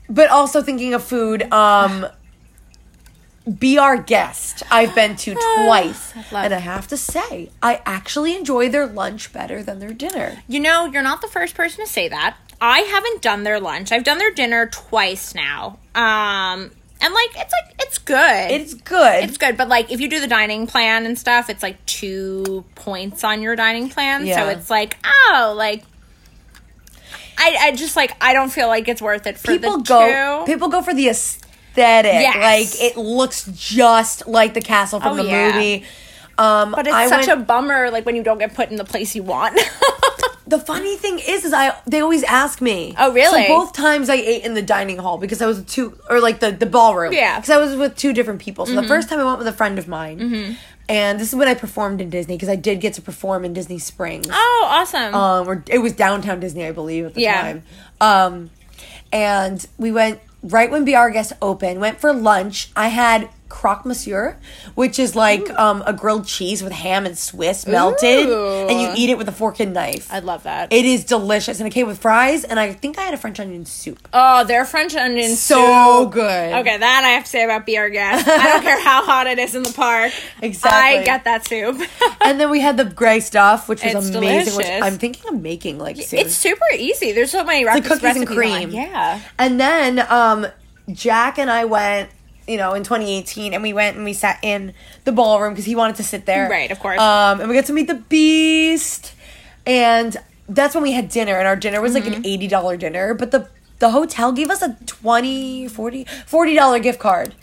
[0.09, 2.05] but also thinking of food, um,
[3.57, 4.63] be our guest.
[4.71, 5.33] I've been to
[5.65, 10.41] twice, and I have to say, I actually enjoy their lunch better than their dinner.
[10.47, 12.37] you know, you're not the first person to say that.
[12.61, 13.91] I haven't done their lunch.
[13.91, 15.79] I've done their dinner twice now.
[15.95, 18.51] Um, and like it's like it's good.
[18.51, 19.23] It's good.
[19.23, 22.65] It's good, but like if you do the dining plan and stuff, it's like two
[22.75, 24.25] points on your dining plan.
[24.27, 25.83] So it's like, oh, like
[27.37, 30.43] I, I just like I don't feel like it's worth it for people the go.
[30.45, 30.51] two.
[30.51, 32.11] People go for the aesthetic.
[32.11, 32.35] Yes.
[32.35, 35.51] Like it looks just like the castle from Oh, the yeah.
[35.53, 35.85] movie.
[36.37, 38.75] Um, but it's I such went- a bummer, like when you don't get put in
[38.75, 39.57] the place you want.
[40.49, 42.95] The funny thing is, is I they always ask me.
[42.97, 43.43] Oh, really?
[43.43, 46.19] So both times I ate in the dining hall because I was with two or
[46.19, 47.13] like the the ballroom.
[47.13, 47.33] Yeah.
[47.33, 47.41] Mm-hmm.
[47.41, 48.65] Because I was with two different people.
[48.65, 50.57] So the first time I went with a friend of mine,
[50.89, 53.53] and this is when I performed in Disney because I did get to perform in
[53.53, 54.27] Disney Springs.
[54.31, 55.13] oh, awesome!
[55.13, 57.41] Um, or it was downtown Disney, I believe, at the Yeah.
[57.41, 57.63] time.
[58.01, 58.49] Um,
[59.11, 61.79] and we went right when Be Our Guest opened.
[61.79, 62.71] Went for lunch.
[62.75, 64.37] I had croque monsieur,
[64.75, 68.67] which is like um, a grilled cheese with ham and Swiss melted, Ooh.
[68.69, 70.07] and you eat it with a fork and knife.
[70.13, 70.71] I love that.
[70.71, 73.39] It is delicious, and it came with fries, and I think I had a French
[73.39, 74.07] onion soup.
[74.13, 76.13] oh, their French onion So soup.
[76.13, 76.53] good.
[76.53, 78.27] Okay, that I have to say about Be Our Guest.
[78.27, 80.11] I don't care how hot it is in the park.
[80.41, 80.99] Exactly.
[81.01, 81.81] I get that soup.
[82.21, 84.55] and then we had the gray stuff, which was It's amazing.
[84.55, 84.83] Which delicious.
[84.83, 86.19] I'm thinking of making like soon.
[86.19, 87.11] it's super easy.
[87.11, 87.99] There's so many like recipes.
[87.99, 88.69] cookies and cream.
[88.71, 89.21] Yeah.
[89.37, 90.47] And then um,
[90.91, 92.09] Jack and I went,
[92.49, 94.73] you know, in 2018, and we went and we sat in
[95.05, 96.49] the ballroom because he wanted to sit there.
[96.49, 96.99] Right, of course.
[96.99, 99.13] Um, and we got to meet the Beast,
[99.65, 102.13] and that's when we had dinner, and our dinner was like Mm-hmm.
[102.13, 103.47] an eighty dollar dinner, but the
[103.79, 107.33] the hotel gave us a 20 40 40 dollar gift card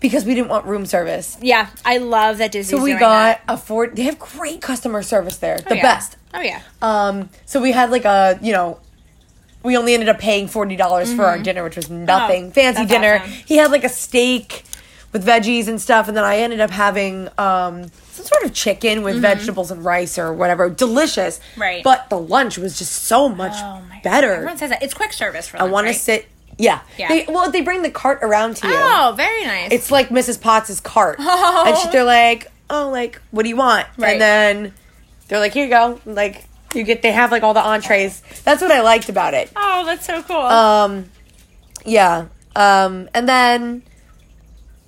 [0.00, 1.36] because we didn't want room service.
[1.42, 2.78] Yeah, I love that Disney.
[2.78, 3.42] So we got that.
[3.48, 3.88] a four.
[3.88, 5.82] They have great customer service there, the yeah.
[5.82, 6.16] best.
[6.34, 6.62] Oh yeah.
[6.82, 8.80] Um, so we had like a, you know,
[9.62, 12.44] we only ended up paying forty dollars for our dinner, which was nothing.
[12.44, 12.50] Mm-hmm.
[12.50, 13.18] Oh, Fancy dinner.
[13.22, 13.32] awesome.
[13.46, 14.64] He had like a steak
[15.12, 19.02] with veggies and stuff, and then I ended up having um some sort of chicken
[19.02, 20.68] with vegetables and rice or whatever.
[20.70, 21.38] Delicious.
[21.38, 21.60] Mm-hmm.
[21.60, 21.84] Right.
[21.84, 24.02] But the lunch was just so much Oh my God.
[24.02, 24.32] better.
[24.34, 24.82] Everyone says that.
[24.82, 25.92] It's quick service for I want right?
[25.92, 26.26] to sit.
[26.60, 26.80] Yeah.
[26.98, 27.08] Yeah.
[27.08, 28.74] They, well, they bring the cart around to you.
[28.76, 29.70] Oh, very nice.
[29.70, 30.40] It's like Mrs.
[30.40, 31.16] Potts's cart.
[31.20, 31.64] oh.
[31.68, 33.86] And she, they're like, oh, like, what do you want?
[33.96, 34.14] Right.
[34.14, 34.72] And then
[35.28, 36.00] they're like, here you go.
[36.04, 38.22] Like, you get, they have like all the entrees.
[38.44, 39.50] That's what I liked about it.
[39.56, 40.36] oh, that's so cool.
[40.36, 41.10] Um,
[41.84, 42.26] yeah.
[42.56, 43.82] Um, and then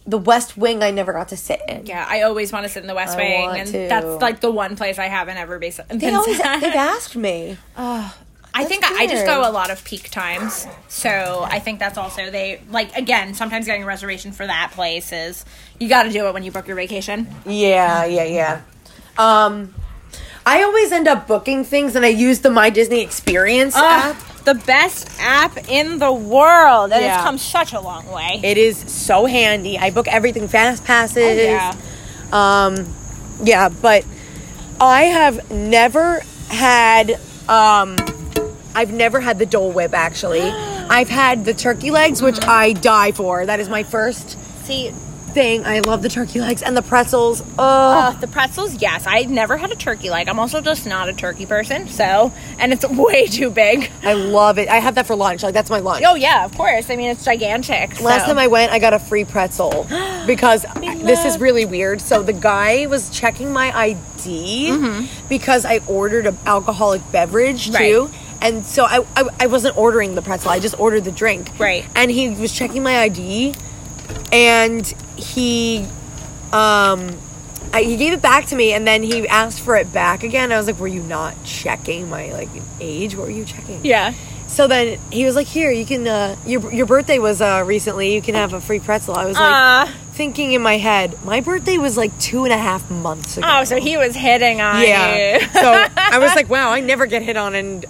[0.07, 1.87] the West Wing, I never got to sit in.
[1.87, 3.89] yeah, I always want to sit in the West I Wing, and to.
[3.89, 5.73] that's like the one place I haven't ever been.
[5.89, 7.57] They always, they've asked me.
[7.77, 8.17] Oh,
[8.53, 12.31] I think I just go a lot of peak times, so I think that's also
[12.31, 13.35] they like again.
[13.35, 15.45] Sometimes getting a reservation for that place is
[15.79, 17.29] you got to do it when you book your vacation.
[17.47, 18.61] Yeah, yeah, yeah.
[19.17, 19.73] Um,
[20.51, 24.17] I always end up booking things and I use the My Disney Experience app.
[24.45, 27.15] The best app in the world, and Yeah.
[27.15, 28.41] it's come such a long way.
[28.43, 29.79] It is so handy.
[29.79, 31.19] I book everything fast passes.
[31.19, 31.75] Oh, yeah.
[32.33, 32.89] Um,
[33.45, 34.05] yeah, but
[34.81, 37.13] I have never had.
[37.49, 37.97] Um,
[38.75, 39.95] I've never had the Dole Whip.
[39.95, 40.43] Actually,
[40.91, 43.47] I've had the turkey legs, which I die for.
[43.47, 44.37] That is my first
[44.67, 44.93] See,
[45.33, 45.65] thing.
[45.65, 47.43] I love the turkey legs and the pretzels.
[47.59, 49.07] Oh, uh, the pretzels, yes.
[49.07, 50.29] I've never had a turkey leg.
[50.29, 53.91] I'm also just not a turkey person, so and it's way too big.
[54.03, 54.69] I love it.
[54.69, 55.43] I have that for lunch.
[55.43, 56.05] Like that's my lunch.
[56.07, 56.91] Oh yeah, of course.
[56.91, 58.01] I mean, it's gigantic.
[58.01, 59.87] Last time I went, I got a free pretzel
[60.27, 62.01] because this is really weird.
[62.01, 67.75] So the guy was checking my ID because I ordered an alcoholic beverage Mm-hmm.
[67.75, 67.91] Right.
[67.91, 68.11] too.
[68.43, 70.51] And so I, I I wasn't ordering the pretzel.
[70.51, 71.51] I just ordered the drink.
[71.59, 71.85] Right.
[71.95, 73.55] And he was checking my ID
[74.33, 75.87] and he
[76.53, 77.17] um
[77.73, 80.51] I, he gave it back to me and then he asked for it back again.
[80.51, 82.49] I was like, "Were you not checking my like
[82.81, 83.15] age?
[83.15, 84.13] What were you checking?" yeah.
[84.49, 86.09] So then he was like, "Here, you can.
[86.09, 88.13] Uh, your your birthday was uh, recently.
[88.15, 91.41] You can have a free pretzel." I was like, Uh, thinking in my head, my
[91.41, 93.47] birthday was like two and a half months ago.
[93.49, 95.39] oh, so he was hitting on yeah.
[95.39, 95.47] you.
[95.53, 97.87] so I was like, "Wow, I never get hit on." And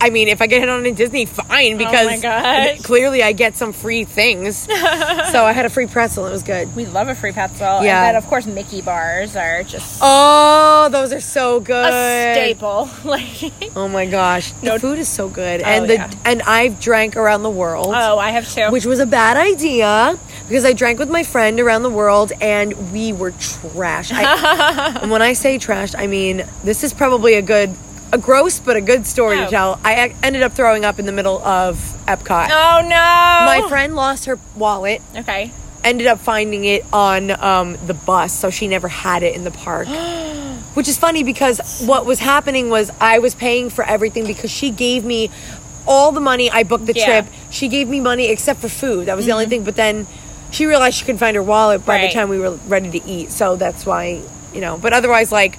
[0.00, 3.32] I mean, if I get hit on in Disney, fine, because Oh my clearly I
[3.32, 4.56] get some free things.
[4.66, 6.26] so I had a free pretzel.
[6.26, 6.74] It was good.
[6.74, 7.82] we love a free pretzel.
[7.84, 8.06] Yeah.
[8.06, 11.92] And then, of course, Mickey bars are just Oh, those are so good.
[11.92, 12.88] a staple.
[13.04, 16.10] like, Oh my gosh, the No- food is so good, Oh, and the yeah.
[16.24, 17.92] and I've drank around the world.
[17.96, 18.70] oh, I have two.
[18.70, 20.18] which was a bad idea
[20.48, 24.12] because because I drank with my friend around the world and we were trash.
[24.12, 27.74] I, and when I say trash, I mean this is probably a good,
[28.14, 29.44] a gross but a good story Oh.
[29.44, 29.80] to tell.
[29.84, 32.48] I ended up throwing up in the middle of Epcot.
[32.50, 32.88] Oh no.
[32.88, 35.02] My friend lost her wallet.
[35.16, 35.50] Okay.
[35.82, 39.50] Ended up finding it on um, the bus, so she never had it in the
[39.50, 39.88] park.
[40.74, 44.70] Which is funny because what was happening was I was paying for everything because she
[44.70, 45.30] gave me
[45.86, 46.50] all the money.
[46.50, 47.04] I booked the Yeah.
[47.22, 47.26] trip.
[47.50, 49.06] She gave me money except for food.
[49.06, 49.64] That was the only thing.
[49.64, 50.06] But then
[50.52, 52.08] she realized she couldn't find her wallet by Right.
[52.08, 53.30] the time we were ready to eat.
[53.32, 54.22] So that's why,
[54.54, 54.78] you know.
[54.78, 55.58] But otherwise, like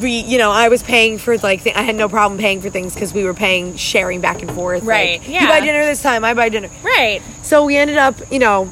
[0.00, 2.70] we, you know, I was paying for like th- I had no problem paying for
[2.70, 4.82] things because we were paying sharing back and forth.
[4.82, 4.88] like,
[5.22, 6.24] Right, You buy dinner this time.
[6.24, 6.68] I buy dinner.
[6.82, 7.20] Right.
[7.42, 8.70] So we ended up, you know,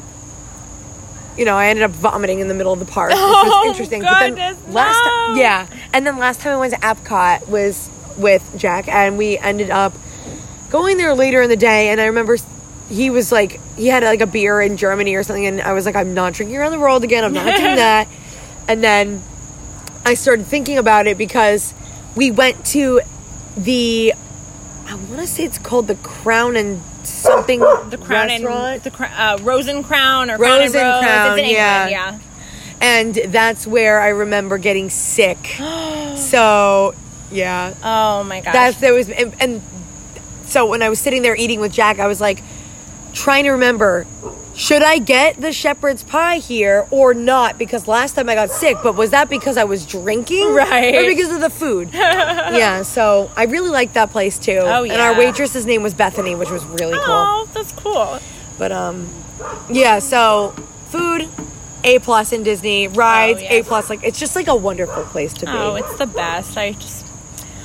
[1.36, 3.70] you know, I ended up vomiting in the middle of the park, which Oh, was
[3.76, 4.02] interesting.
[4.02, 5.10] but goodness, then last no.
[5.10, 9.36] time, yeah, and then last time I went to Epcot was with Jack, and we
[9.36, 9.92] ended up
[10.70, 11.90] going there later in the day.
[11.90, 12.38] And I remember
[12.88, 15.84] he was like, he had like a beer in Germany or something, and I was
[15.84, 17.22] like, I'm not drinking around the world again.
[17.24, 18.08] I'm not doing that.
[18.68, 19.22] And then
[20.06, 21.74] I started thinking about it because
[22.14, 23.00] we went to
[23.56, 24.14] the,
[24.86, 28.74] I want to say it's called the Crown and something The crown restaurant.
[28.74, 30.80] and the cr- uh, Rosen Crown or Crown and Rose.
[30.80, 31.88] Crown, it's in yeah.
[32.12, 32.22] England,
[32.80, 35.38] and that's where I remember getting sick.
[36.16, 36.94] so,
[37.32, 37.74] yeah, yeah.
[37.82, 38.52] Oh my gosh.
[38.52, 39.60] that's there was, and, and
[40.44, 42.44] so when I was sitting there eating with Jack, I was like
[43.16, 44.06] trying to remember.
[44.54, 47.58] Should I get the shepherd's pie here or not?
[47.58, 50.54] Because last time I got sick, but was that because I was drinking?
[50.54, 50.94] Right.
[50.94, 51.90] Or because of the food?
[51.92, 54.60] yeah, so I really liked that place too.
[54.62, 54.92] Oh, yeah.
[54.94, 57.04] And our waitress's name was Bethany, which was really cool.
[57.06, 58.18] oh, that's cool.
[58.56, 59.10] But um,
[59.68, 59.98] yeah.
[59.98, 60.52] So
[60.88, 61.28] food,
[61.84, 62.88] a plus in Disney.
[62.88, 63.90] Rides, Oh, a plus.
[63.90, 65.52] Like it's just like a wonderful place to be.
[65.52, 66.56] Oh, it's the best.
[66.56, 67.04] I just.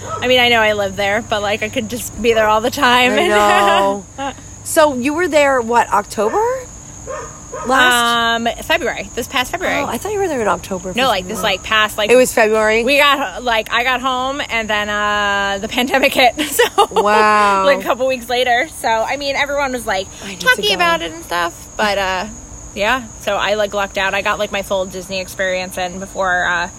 [0.04, 2.60] I mean, I know I live there, but like I could just be there all
[2.60, 3.14] the time.
[3.14, 4.06] I know.
[4.72, 6.42] So you were there what October?
[7.68, 8.48] Last.
[8.48, 9.10] um, February.
[9.14, 9.82] This past February.
[9.82, 10.94] oh, I thought you were there in October.
[10.96, 12.84] no, like this, like past, like it was February.
[12.84, 16.36] we got like I got home and then uh the pandemic hit.
[16.52, 17.66] So Wow.
[17.66, 18.68] like a couple weeks later.
[18.78, 21.98] So I mean, everyone was like I need to talking about it and stuff, but
[21.98, 22.28] uh,
[22.74, 23.08] yeah.
[23.20, 24.14] So I like lucked out.
[24.14, 26.70] I got like my full Disney experience in before uh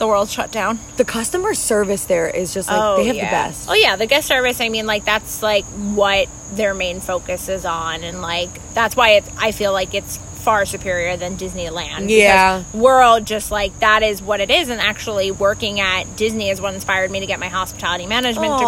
[0.00, 0.80] the world shut down.
[0.96, 3.26] the customer service there is just like they oh, have yeah.
[3.26, 3.68] the best.
[3.68, 4.60] Oh yeah, the guest service.
[4.60, 9.10] I mean, like that's like what their main focus is on, and like that's why
[9.10, 12.08] it, I feel like it's far superior than Disneyland.
[12.10, 12.64] Yeah.
[12.72, 16.74] World just like that is what it is, and actually working at Disney is what
[16.74, 18.58] inspired me to get my hospitality management Aw.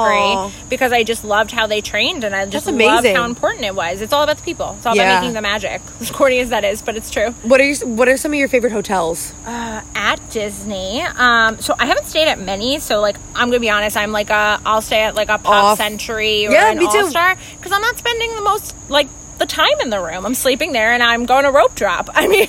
[0.48, 3.74] degree because I just loved how they trained, and I just loved how important it
[3.74, 4.00] was.
[4.00, 4.74] It's all about the people.
[4.76, 5.02] It's all Yeah.
[5.10, 5.80] about making the magic.
[6.00, 7.30] As corny as that is, but it's true.
[7.42, 9.32] What are your, What are some of your favorite hotels?
[9.46, 11.00] Uh, at Disney.
[11.02, 12.78] Um, so I haven't stayed at many.
[12.80, 13.96] So like, I'm gonna be honest.
[13.96, 15.78] I'm like a, I'll stay at like a Pop Off.
[15.78, 16.78] Century or Yeah, an.
[16.78, 19.08] All Star because I'm not spending the most like
[19.42, 20.24] the time in the room.
[20.24, 22.08] I'm sleeping there and I'm going to rope drop.
[22.14, 22.46] I mean,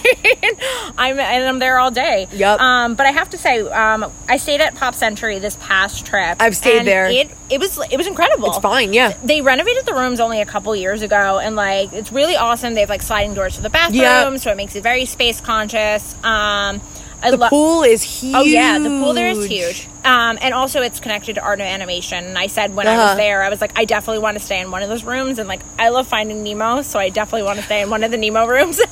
[0.98, 2.28] I'm and I'm there all day.
[2.32, 2.60] Yep.
[2.60, 6.38] Um, but I have to say, um, I stayed at Pop Century this past trip.
[6.40, 7.08] I've stayed and there.
[7.08, 8.48] It it was it was incredible.
[8.50, 8.94] It's fine.
[8.94, 9.18] Yeah.
[9.24, 12.74] They renovated the rooms only a couple years ago, and like it's really awesome.
[12.76, 14.36] They have like sliding doors to the bathrooms, Yeah.
[14.38, 16.16] so it makes it very space conscious.
[16.24, 16.80] Um,
[17.24, 17.50] I The love.
[17.50, 18.36] pool is huge.
[18.36, 19.88] Oh yeah, the pool there is huge.
[20.04, 22.24] Um, and also it's connected to art and animation.
[22.26, 23.04] And I said when I Uh-huh.
[23.12, 25.40] was there, I was like, I definitely want to stay in one of those rooms.
[25.40, 28.12] And like, I love finding Nemo, so I definitely want to stay in one of
[28.12, 28.82] the Nemo rooms.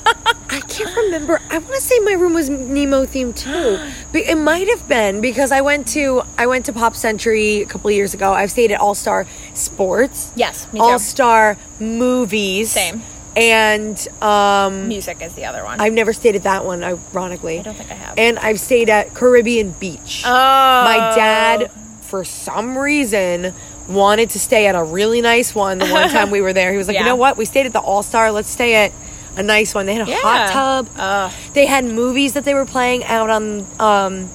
[0.50, 1.40] I can't remember.
[1.50, 3.78] I want to say my room was Nemo themed too.
[4.12, 7.66] But it might have been because I went to I went to Pop Century a
[7.66, 8.32] couple of years ago.
[8.32, 10.66] I've stayed at All Star Sports, yes.
[10.78, 13.02] All Star Movies, Same.
[13.36, 15.80] And um, Music is the other one.
[15.80, 17.58] I've never stayed at that one, ironically.
[17.60, 18.18] I don't think I have.
[18.18, 20.22] And I've stayed at Caribbean Beach.
[20.26, 21.70] oh, My dad,
[22.02, 23.54] for some reason,
[23.88, 25.78] wanted to stay at a really nice one.
[25.78, 27.36] The one time we were there, he was like, "You know what?
[27.36, 28.30] We stayed at the All Star.
[28.32, 28.92] Let's stay at
[29.36, 30.88] a nice one." They had a hot tub.
[30.96, 31.32] Ugh.
[31.54, 34.28] They had movies that they were playing out on, um,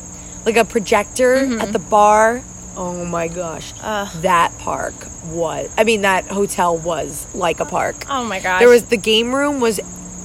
[0.45, 1.61] like a projector Mm-hmm.
[1.61, 2.41] at the bar.
[2.77, 4.07] Oh my gosh, Ugh.
[4.21, 4.93] that park
[5.25, 5.69] was.
[5.77, 8.05] I mean, that hotel was like a park.
[8.09, 8.59] Oh my gosh.
[8.59, 9.79] There was the game room was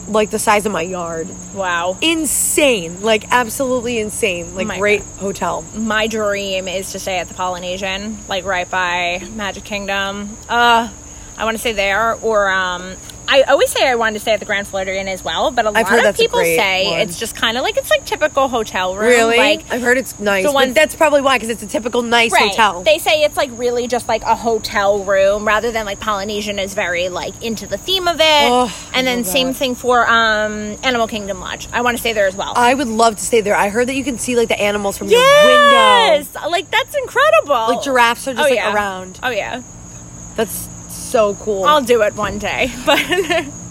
[0.07, 1.29] like the size of my yard.
[1.55, 1.97] wow.
[2.03, 4.55] Insane, like absolutely insane.
[4.55, 5.65] Like my great hotel.
[5.75, 10.37] my dream is to stay at the Polynesian, like right by Magic Kingdom.
[10.49, 10.91] Uh,
[11.43, 12.95] I want to stay there, or um,
[13.27, 15.73] I always say I wanted to stay at the Grand Floridian as well, but a
[15.73, 17.01] lot of people say one.
[17.01, 19.07] it's just kind of like it's like typical hotel room.
[19.09, 19.39] Really?
[19.39, 20.45] Like I've heard it's nice.
[20.45, 22.51] the but ones- that's probably why, because it's a typical nice Right.
[22.51, 22.85] hotel.
[22.85, 26.75] They say it's like really just like a hotel room rather than like Polynesian is
[26.75, 28.23] very like into the theme of it.
[28.49, 29.55] Oh, I and then same that.
[29.55, 31.67] thing for um Animal Kingdom Lodge.
[31.73, 32.53] I want to stay there as well.
[32.55, 33.57] I would love to stay there.
[33.57, 36.51] I heard that you can see like the animals from yes, your window.
[36.51, 37.75] like that's incredible.
[37.75, 39.19] Like giraffes are just Oh, like around.
[39.25, 39.61] Oh yeah.
[40.37, 40.69] That's
[41.13, 41.65] so cool.
[41.65, 42.99] I'll do it one day, but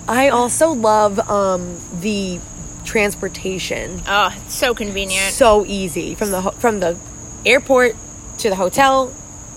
[0.07, 2.39] I also love um, the
[2.85, 4.01] transportation.
[4.07, 5.33] Oh, it's so convenient.
[5.33, 6.97] So easy from the ho- from the
[7.45, 7.95] airport
[8.39, 9.11] to the hotel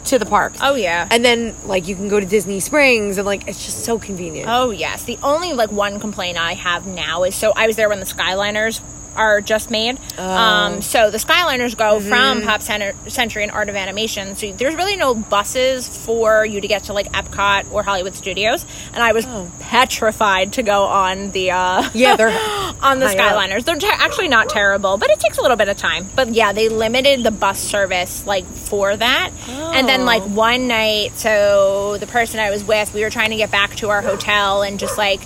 [0.07, 0.53] to the park.
[0.61, 1.09] oh yeah.
[1.11, 4.49] And then like you can go to Disney Springs and like it's just so convenient.
[4.51, 5.05] Oh yes.
[5.05, 8.07] The only like one complaint I have now is so I was there when the
[8.07, 8.83] Skyliners
[9.17, 9.99] are just made.
[10.19, 14.37] Um, so the Skyliners go from Pop Center, Century and Art of Animation.
[14.37, 18.65] So there's really no buses for you to get to like Epcot or Hollywood Studios.
[18.93, 19.27] And I was
[19.61, 22.29] petrified to go on the uh, Yeah, they're
[22.83, 23.51] on the high up.
[23.51, 23.65] Skyliners.
[23.65, 26.09] They're te- actually not terrible, but it takes a little bit of time.
[26.15, 29.31] But yeah, they limited the bus service like for that.
[29.49, 33.37] And then like one night, so the person I was with, we were trying to
[33.37, 35.21] get back to our hotel and just like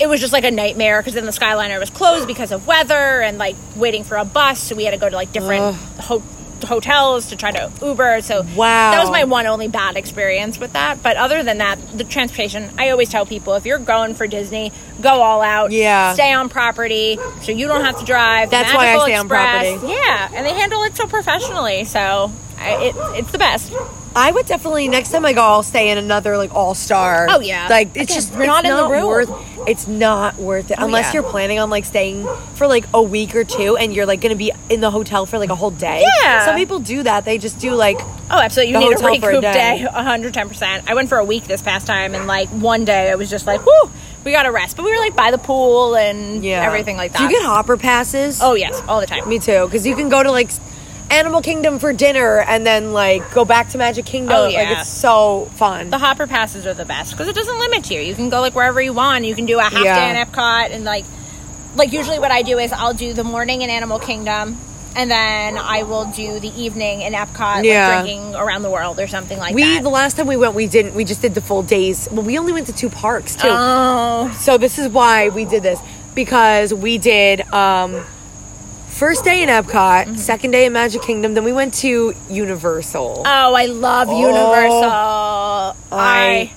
[0.00, 3.20] it was just like a nightmare because then the Skyliner was closed because of weather
[3.22, 6.22] and like waiting for a bus, so we had to go to like different ho-
[6.64, 8.20] hotels to try to Uber.
[8.22, 8.90] So Wow.
[8.90, 11.02] that was my one only bad experience with that.
[11.02, 14.72] But other than that, the transportation, I always tell people if you're going for Disney,
[15.00, 15.70] go all out.
[15.70, 16.14] Yeah.
[16.14, 18.50] Stay on property so you don't have to drive.
[18.50, 19.92] That's why I Magical stay on property.
[19.92, 21.84] Yeah, and they handle it so professionally.
[21.84, 23.72] So I, it, it's the best.
[24.18, 27.26] I would definitely next time I go, I'll stay in another like all star.
[27.30, 27.68] Oh, yeah.
[27.68, 29.06] like it's Again, just we're not in the room.
[29.06, 29.30] worth.
[29.66, 31.20] It's not worth it oh, unless yeah.
[31.20, 34.32] you're planning on like staying for like a week or two, and you're like going
[34.32, 36.04] to be in the hotel for like a whole day.
[36.22, 36.44] Yeah.
[36.44, 37.24] some people do that.
[37.24, 37.98] They just do like
[38.30, 38.74] Oh, absolutely.
[38.74, 39.78] You need a for a recoup day.
[39.78, 39.86] day.
[39.90, 40.82] 110%.
[40.86, 43.46] I went for a week this past time, and like one day I was just
[43.46, 43.90] like, whoo,
[44.24, 44.76] we got to rest.
[44.76, 47.18] But we were like by the pool and yeah everything like that.
[47.18, 48.40] Do you get hopper passes?
[48.42, 49.28] oh, yes, all the time.
[49.28, 49.64] me too.
[49.64, 50.50] Because you can go to like
[51.10, 54.36] Animal Kingdom for dinner and then like go back to Magic Kingdom.
[54.36, 54.80] Oh, Like yeah.
[54.80, 55.90] it's so fun.
[55.90, 58.00] The hopper passes are the best because it doesn't limit you.
[58.00, 59.24] You can go like wherever you want.
[59.24, 59.94] You can do a half Yeah.
[60.12, 61.04] day in Epcot and like,
[61.76, 64.58] like usually what I do is I'll do the morning in Animal Kingdom.
[64.96, 67.88] And then I will do the evening in Epcot, Yeah.
[67.88, 69.76] like drinking around the world or something like we that.
[69.76, 70.94] We the last time we went, we didn't.
[70.94, 72.08] We just did the full days.
[72.10, 73.48] Well, we only went to two parks too.
[73.50, 75.78] oh, So this is why we did this
[76.14, 78.04] because we did um
[78.98, 80.14] first day in Epcot, Mm-hmm.
[80.16, 83.22] second day in Magic Kingdom, then we went to Universal.
[83.26, 84.90] oh, I love Universal.
[85.92, 86.52] I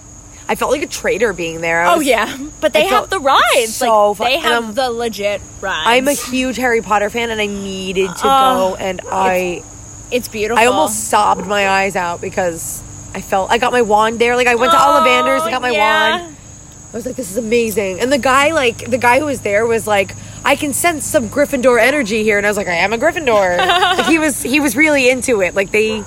[0.49, 1.81] I felt like a traitor being there.
[1.81, 3.73] I Oh yeah, but they I have the rides.
[3.75, 4.27] so like, fun.
[4.27, 5.87] They have I'm- the legit rides.
[5.87, 9.63] I'm a huge Harry Potter fan and I needed to Oh, go and I
[10.11, 10.61] It's beautiful.
[10.61, 12.81] I almost sobbed my eyes out because
[13.13, 14.35] I felt I got my wand there.
[14.35, 16.19] Like I went to Ollivanders, I got my Oh, yeah.
[16.21, 16.35] wand.
[16.93, 18.01] I was like, this is amazing.
[18.01, 20.13] And the guy, like, the guy who was there was like,
[20.43, 22.37] I can sense some Gryffindor energy here.
[22.37, 23.57] And I was like, I am a Gryffindor.
[23.97, 25.55] like he was, he was really into it.
[25.55, 26.03] Like they,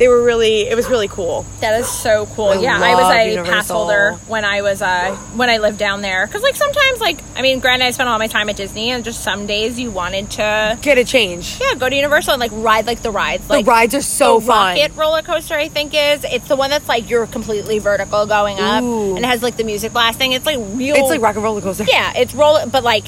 [0.00, 1.44] they were really, it was really cool.
[1.60, 2.46] That is so cool.
[2.48, 3.52] I yeah, I was a Universal.
[3.54, 6.26] pass holder when I was uh when I lived down there.
[6.26, 9.04] Because like sometimes like I mean, granted, I spent all my time at Disney, and
[9.04, 11.58] just some days you wanted to Get a change.
[11.60, 13.48] yeah go to Universal and like ride like the rides.
[13.50, 14.76] like The rides are so the fun.
[14.78, 18.58] Rocket roller coaster, I think is it's the one that's like you're completely vertical going
[18.58, 19.16] up, Ooh.
[19.16, 20.32] and it has like the music blasting.
[20.32, 20.96] It's like real.
[20.96, 21.84] It's like rock and roller coaster.
[21.86, 23.04] Yeah, it's roll, but like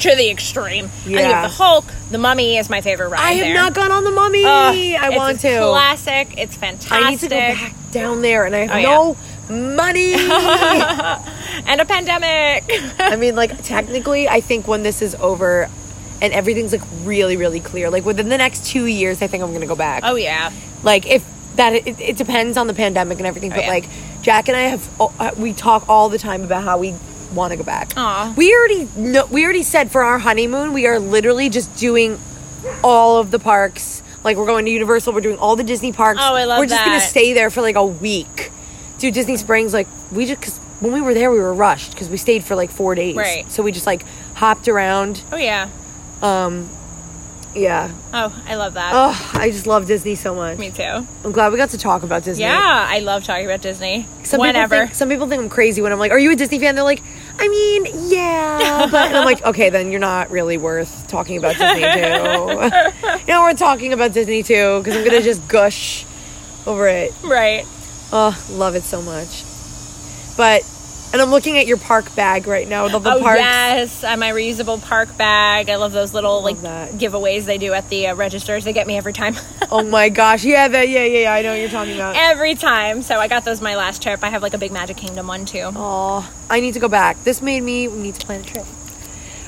[0.00, 0.90] to the extreme.
[1.04, 1.42] And you Yeah.
[1.42, 1.84] have the Hulk.
[2.10, 3.20] The Mummy is my favorite ride.
[3.20, 3.54] I have there.
[3.54, 4.44] not gone on the mummy.
[4.44, 5.58] I it's want a to.
[5.60, 6.34] Classic.
[6.38, 6.92] It's fantastic.
[6.92, 9.16] I need to go back down there and I have Oh,
[9.48, 9.54] yeah.
[9.54, 10.14] no money.
[11.66, 12.64] And a pandemic.
[12.98, 15.68] I mean, like technically, I think when this is over
[16.20, 19.52] and everything's like really, really clear, like within the next two years, I think I'm
[19.52, 20.02] gonna go back.
[20.04, 20.50] oh yeah.
[20.82, 21.24] Like if
[21.56, 23.50] that, it, it depends on the pandemic and everything.
[23.50, 23.68] but Oh, yeah.
[23.70, 23.88] like
[24.22, 26.94] Jack and I have, uh, we talk all the time about how we
[27.34, 27.92] want to go back.
[27.96, 28.34] Aw.
[28.36, 29.26] We already know.
[29.26, 32.18] We already said for our honeymoon, we are literally just doing
[32.82, 34.02] all of the parks.
[34.24, 36.20] Like we're going to Universal, we're doing all the Disney parks.
[36.22, 37.08] Oh, I love We're just gonna that.
[37.08, 38.50] stay there for like a week.
[38.98, 42.08] Do Disney Springs like we just because when we were there we were rushed because
[42.08, 43.14] we stayed for like four days.
[43.14, 43.50] Right.
[43.52, 44.04] So we just like
[44.34, 45.22] hopped around.
[45.30, 45.68] Oh yeah.
[46.22, 46.68] Um,
[47.54, 47.90] yeah.
[48.12, 48.92] Oh, I love that.
[48.94, 50.58] Oh, I just love Disney so much.
[50.58, 50.82] Me too.
[50.82, 52.44] I'm glad we got to talk about Disney.
[52.44, 54.06] Yeah, I love talking about Disney.
[54.24, 54.74] Some Whenever.
[54.74, 56.74] People think, some people think I'm crazy when I'm like, "Are you a Disney fan?"
[56.74, 57.02] They're like,
[57.38, 61.56] "I mean, yeah," but and I'm like, "Okay, then you're not really worth talking about
[61.56, 66.04] Disney too." you know, we're talking about Disney too because I'm gonna just gush
[66.66, 67.12] over it.
[67.24, 67.64] right.
[68.12, 69.44] Oh, love it so much.
[70.36, 70.62] But
[71.12, 72.88] and I'm looking at your park bag right now.
[72.88, 73.38] The, the oh parks.
[73.40, 75.70] yes, uh, my reusable park bag.
[75.70, 76.92] I love those little like that.
[76.92, 78.64] giveaways they do at the uh, registers.
[78.64, 79.36] They get me every time.
[79.68, 81.32] Oh my gosh, yeah, that, yeah, yeah, yeah.
[81.34, 82.14] I know what you're talking about.
[82.16, 83.02] every time.
[83.02, 84.22] So I got those my last trip.
[84.22, 85.72] I have like a big Magic Kingdom one too.
[85.74, 87.22] Oh, I need to go back.
[87.24, 88.64] This made me need to plan a trip.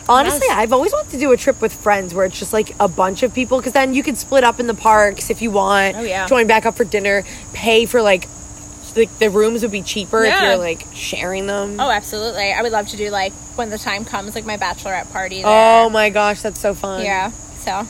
[0.08, 0.56] Honestly, Yes.
[0.58, 3.22] I've always wanted to do a trip with friends where it's just like a bunch
[3.22, 5.96] of people because then you can split up in the parks if you want.
[5.96, 6.26] Oh, yeah.
[6.26, 7.22] Join back up for dinner.
[7.52, 8.26] Pay for like,
[8.96, 11.78] like the rooms would be cheaper if you're like sharing them.
[11.80, 12.52] Oh, absolutely.
[12.52, 15.42] I would love to do like when the time comes, like my bachelorette party.
[15.42, 15.46] There.
[15.46, 17.04] Oh my gosh, that's so fun.
[17.04, 17.30] yeah.
[17.30, 17.86] So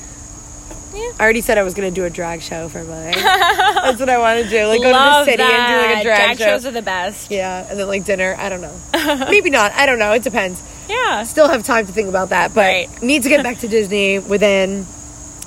[0.94, 3.12] I already said I was gonna do a drag show for mine.
[3.14, 4.66] That's what I want to do.
[4.66, 6.00] Like go Love to the city and do like that.
[6.00, 6.44] a drag, show.
[6.44, 7.30] Drag shows are the best.
[7.30, 8.34] yeah, and then like dinner.
[8.38, 9.26] I don't know.
[9.30, 9.70] Maybe not.
[9.72, 10.12] I don't know.
[10.12, 10.60] It depends.
[10.88, 11.22] Yeah.
[11.24, 13.02] Still have time to think about that, but Right.
[13.02, 14.86] need to get back to Disney within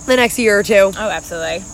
[0.06, 0.76] the next year or two.
[0.95, 1.66] Oh, absolutely.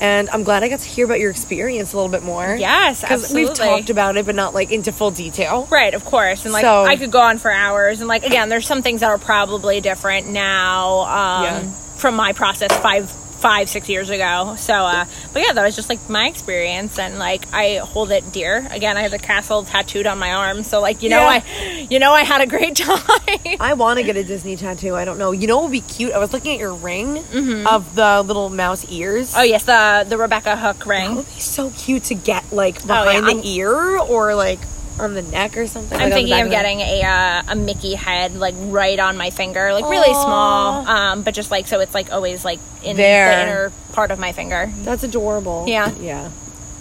[0.00, 2.56] And I'm glad I got to hear about your experience a little bit more.
[2.58, 5.66] Yes, because we've talked about it, but not like into full detail.
[5.70, 6.44] Right, of course.
[6.44, 9.00] And like So- I could go on for hours and like again, there's some things
[9.00, 11.62] that are probably different now um Yeah.
[11.96, 14.54] from my process five five, six years ago.
[14.58, 18.32] So uh but yeah, that was just like my experience and like I hold it
[18.32, 18.66] dear.
[18.70, 21.42] Again, I have the castle tattooed on my arm, so like you know Yeah.
[21.44, 22.98] I you know I had a great time.
[23.60, 24.94] I want to get a Disney tattoo.
[24.94, 25.32] I don't know.
[25.32, 26.12] You know what would be cute?
[26.12, 27.18] I was looking at your ring
[27.66, 29.34] of the little mouse ears.
[29.36, 31.14] oh yes, the the Rebecca Hook That ring.
[31.16, 34.58] would be so cute to get like Oh, yeah, behind the I'm- ear or like
[35.00, 35.96] on the neck or something.
[35.98, 39.72] I'm like, thinking of getting a uh, a Mickey head like right on my finger,
[39.72, 43.28] like really small, um, but just like so it's like always like in There.
[43.28, 44.70] the inner part of my finger.
[44.78, 45.64] That's adorable.
[45.66, 45.94] Yeah.
[45.98, 46.30] yeah.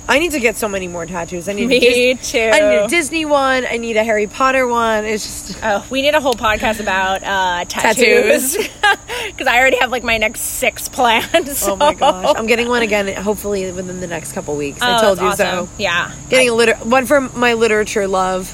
[0.09, 1.49] I need to get so many more tattoos.
[1.49, 1.79] I need a Me
[2.13, 2.39] Dis- too.
[2.39, 3.65] I need a Disney one.
[3.69, 5.03] I need a Harry Potter one.
[5.05, 9.91] It's just Oh, we need a whole podcast about uh, tattoos because I already have
[9.91, 11.27] like my next six planned.
[11.63, 12.35] oh my gosh.
[12.37, 13.07] I'm getting one again.
[13.21, 14.81] Hopefully within the next couple weeks.
[14.81, 15.67] I Oh, told you awesome.
[15.67, 15.69] so.
[15.77, 18.49] Yeah, Getting a liter- one for my literature love.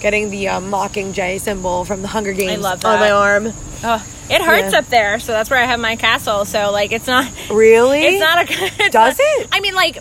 [0.00, 3.52] Getting the um, Mockingjay symbol from the Hunger Games on my arm.
[3.82, 4.78] oh, it hurts Yeah.
[4.78, 6.44] up there, so that's where I have my castle.
[6.44, 7.26] So like, it's not.
[7.50, 8.04] Really?
[8.04, 8.42] It's not a.
[8.48, 9.48] It's Does not- it?
[9.50, 9.98] I mean, like,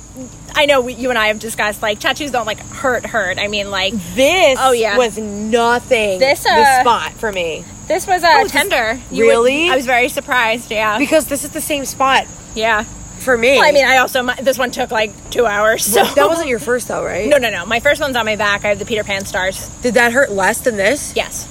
[0.55, 3.37] I know we, you and I have discussed like tattoos don't like hurt hurt.
[3.39, 4.97] I mean, like This Oh, yeah.
[4.97, 6.19] was nothing.
[6.19, 7.63] This, the uh, spot for me.
[7.87, 8.99] this was a Oh, this- tender.
[9.11, 9.69] You would- Really?
[9.69, 10.71] I was very surprised.
[10.71, 12.25] Yeah, Because this is the same spot
[12.55, 12.83] yeah.
[12.83, 13.57] for me.
[13.57, 15.85] Well, I mean, I also my, this one took like two hours.
[15.85, 17.29] So that wasn't your first though, right?
[17.29, 17.65] No, no, no.
[17.65, 18.63] My first one's on my back.
[18.65, 19.67] I have the Peter Pan stars.
[19.81, 21.13] Did that hurt less than this?
[21.15, 21.47] Yes.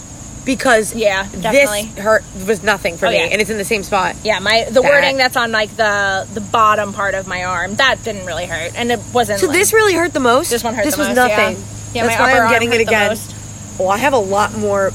[0.46, 1.90] Because Yeah, definitely.
[1.94, 3.24] this hurt was nothing for Oh, me, yeah.
[3.24, 4.16] and it's in the same spot.
[4.24, 7.74] Yeah, my the That- wording that's on like the the bottom part of my arm
[7.74, 9.40] that didn't really hurt, and it wasn't.
[9.40, 10.48] So like- this really hurt the most.
[10.50, 11.56] This one hurt This the was most, nothing.
[11.56, 11.62] yeah.
[11.94, 13.18] Yeah, That's my why I'm arm getting it again.
[13.78, 14.92] Well, I have a lot more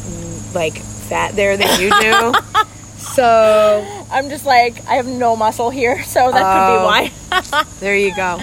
[0.54, 2.34] like fat there than you do.
[2.98, 6.54] so I'm just like I have no muscle here, so that Oh.
[6.56, 7.60] could be oh.
[7.60, 7.64] why.
[7.82, 8.40] there you go.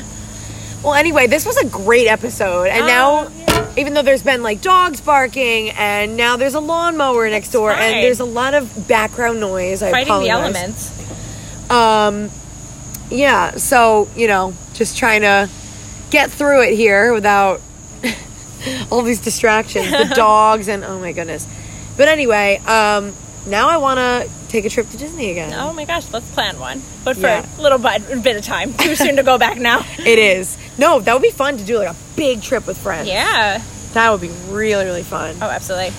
[0.83, 3.23] Well, anyway, this was a great episode, and Oh, now.
[3.29, 3.45] yeah.
[3.77, 7.83] Even though there's been like dogs barking, and now there's a lawnmower next door, fine.
[7.83, 9.83] and there's a lot of background noise.
[9.83, 10.91] I Fighting the elements.
[11.71, 12.31] Um,
[13.11, 13.53] yeah.
[13.53, 15.49] So you know, just trying to
[16.11, 17.61] get through it here without
[18.91, 21.47] all these distractions, the dogs, and oh my goodness.
[21.97, 23.13] But anyway, um,
[23.49, 25.53] now I want to take a trip to Disney again.
[25.55, 27.47] Oh my gosh, let's plan one, but for Yeah.
[27.59, 28.73] a little bit, bit of time.
[28.75, 29.85] Too soon to go back now.
[29.99, 30.57] It is.
[30.79, 33.09] No, that would be fun to do like a big trip with friends.
[33.09, 33.61] Yeah.
[33.95, 35.37] That would be really really fun.
[35.41, 35.93] Oh, absolutely.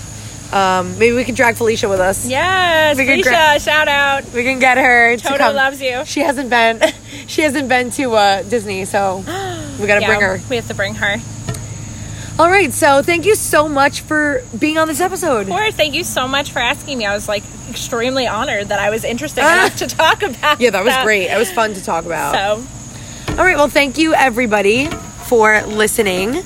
[0.52, 2.26] Um, maybe we can drag Felicia with us.
[2.26, 4.24] Yes, We Felicia, gra- shout out.
[4.32, 5.54] We can get her to Toto come.
[5.54, 6.04] loves you.
[6.04, 6.80] She hasn't been.
[7.26, 9.18] She hasn't been to uh, Disney, so
[9.78, 10.40] we got to Yeah, bring her.
[10.50, 11.16] We have to bring her.
[12.40, 15.42] All right, so thank you so much for being on this episode.
[15.42, 17.04] Of course, thank you so much for asking me.
[17.04, 20.58] I was like extremely honored that I was interested enough to talk about.
[20.58, 21.26] Yeah, that was great.
[21.26, 22.32] It was fun to talk about.
[22.34, 26.42] So, All right, well, thank you everybody for listening.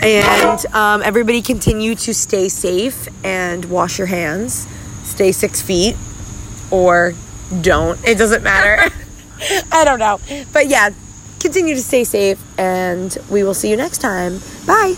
[0.00, 4.68] And um, everybody continue to stay safe and wash your hands.
[5.02, 5.96] Stay six feet
[6.70, 7.14] or
[7.62, 7.98] don't.
[8.06, 8.94] It doesn't matter.
[9.72, 10.20] I don't know.
[10.52, 10.90] But yeah,
[11.40, 14.38] continue to stay safe and we will see you next time.
[14.68, 14.94] Bye.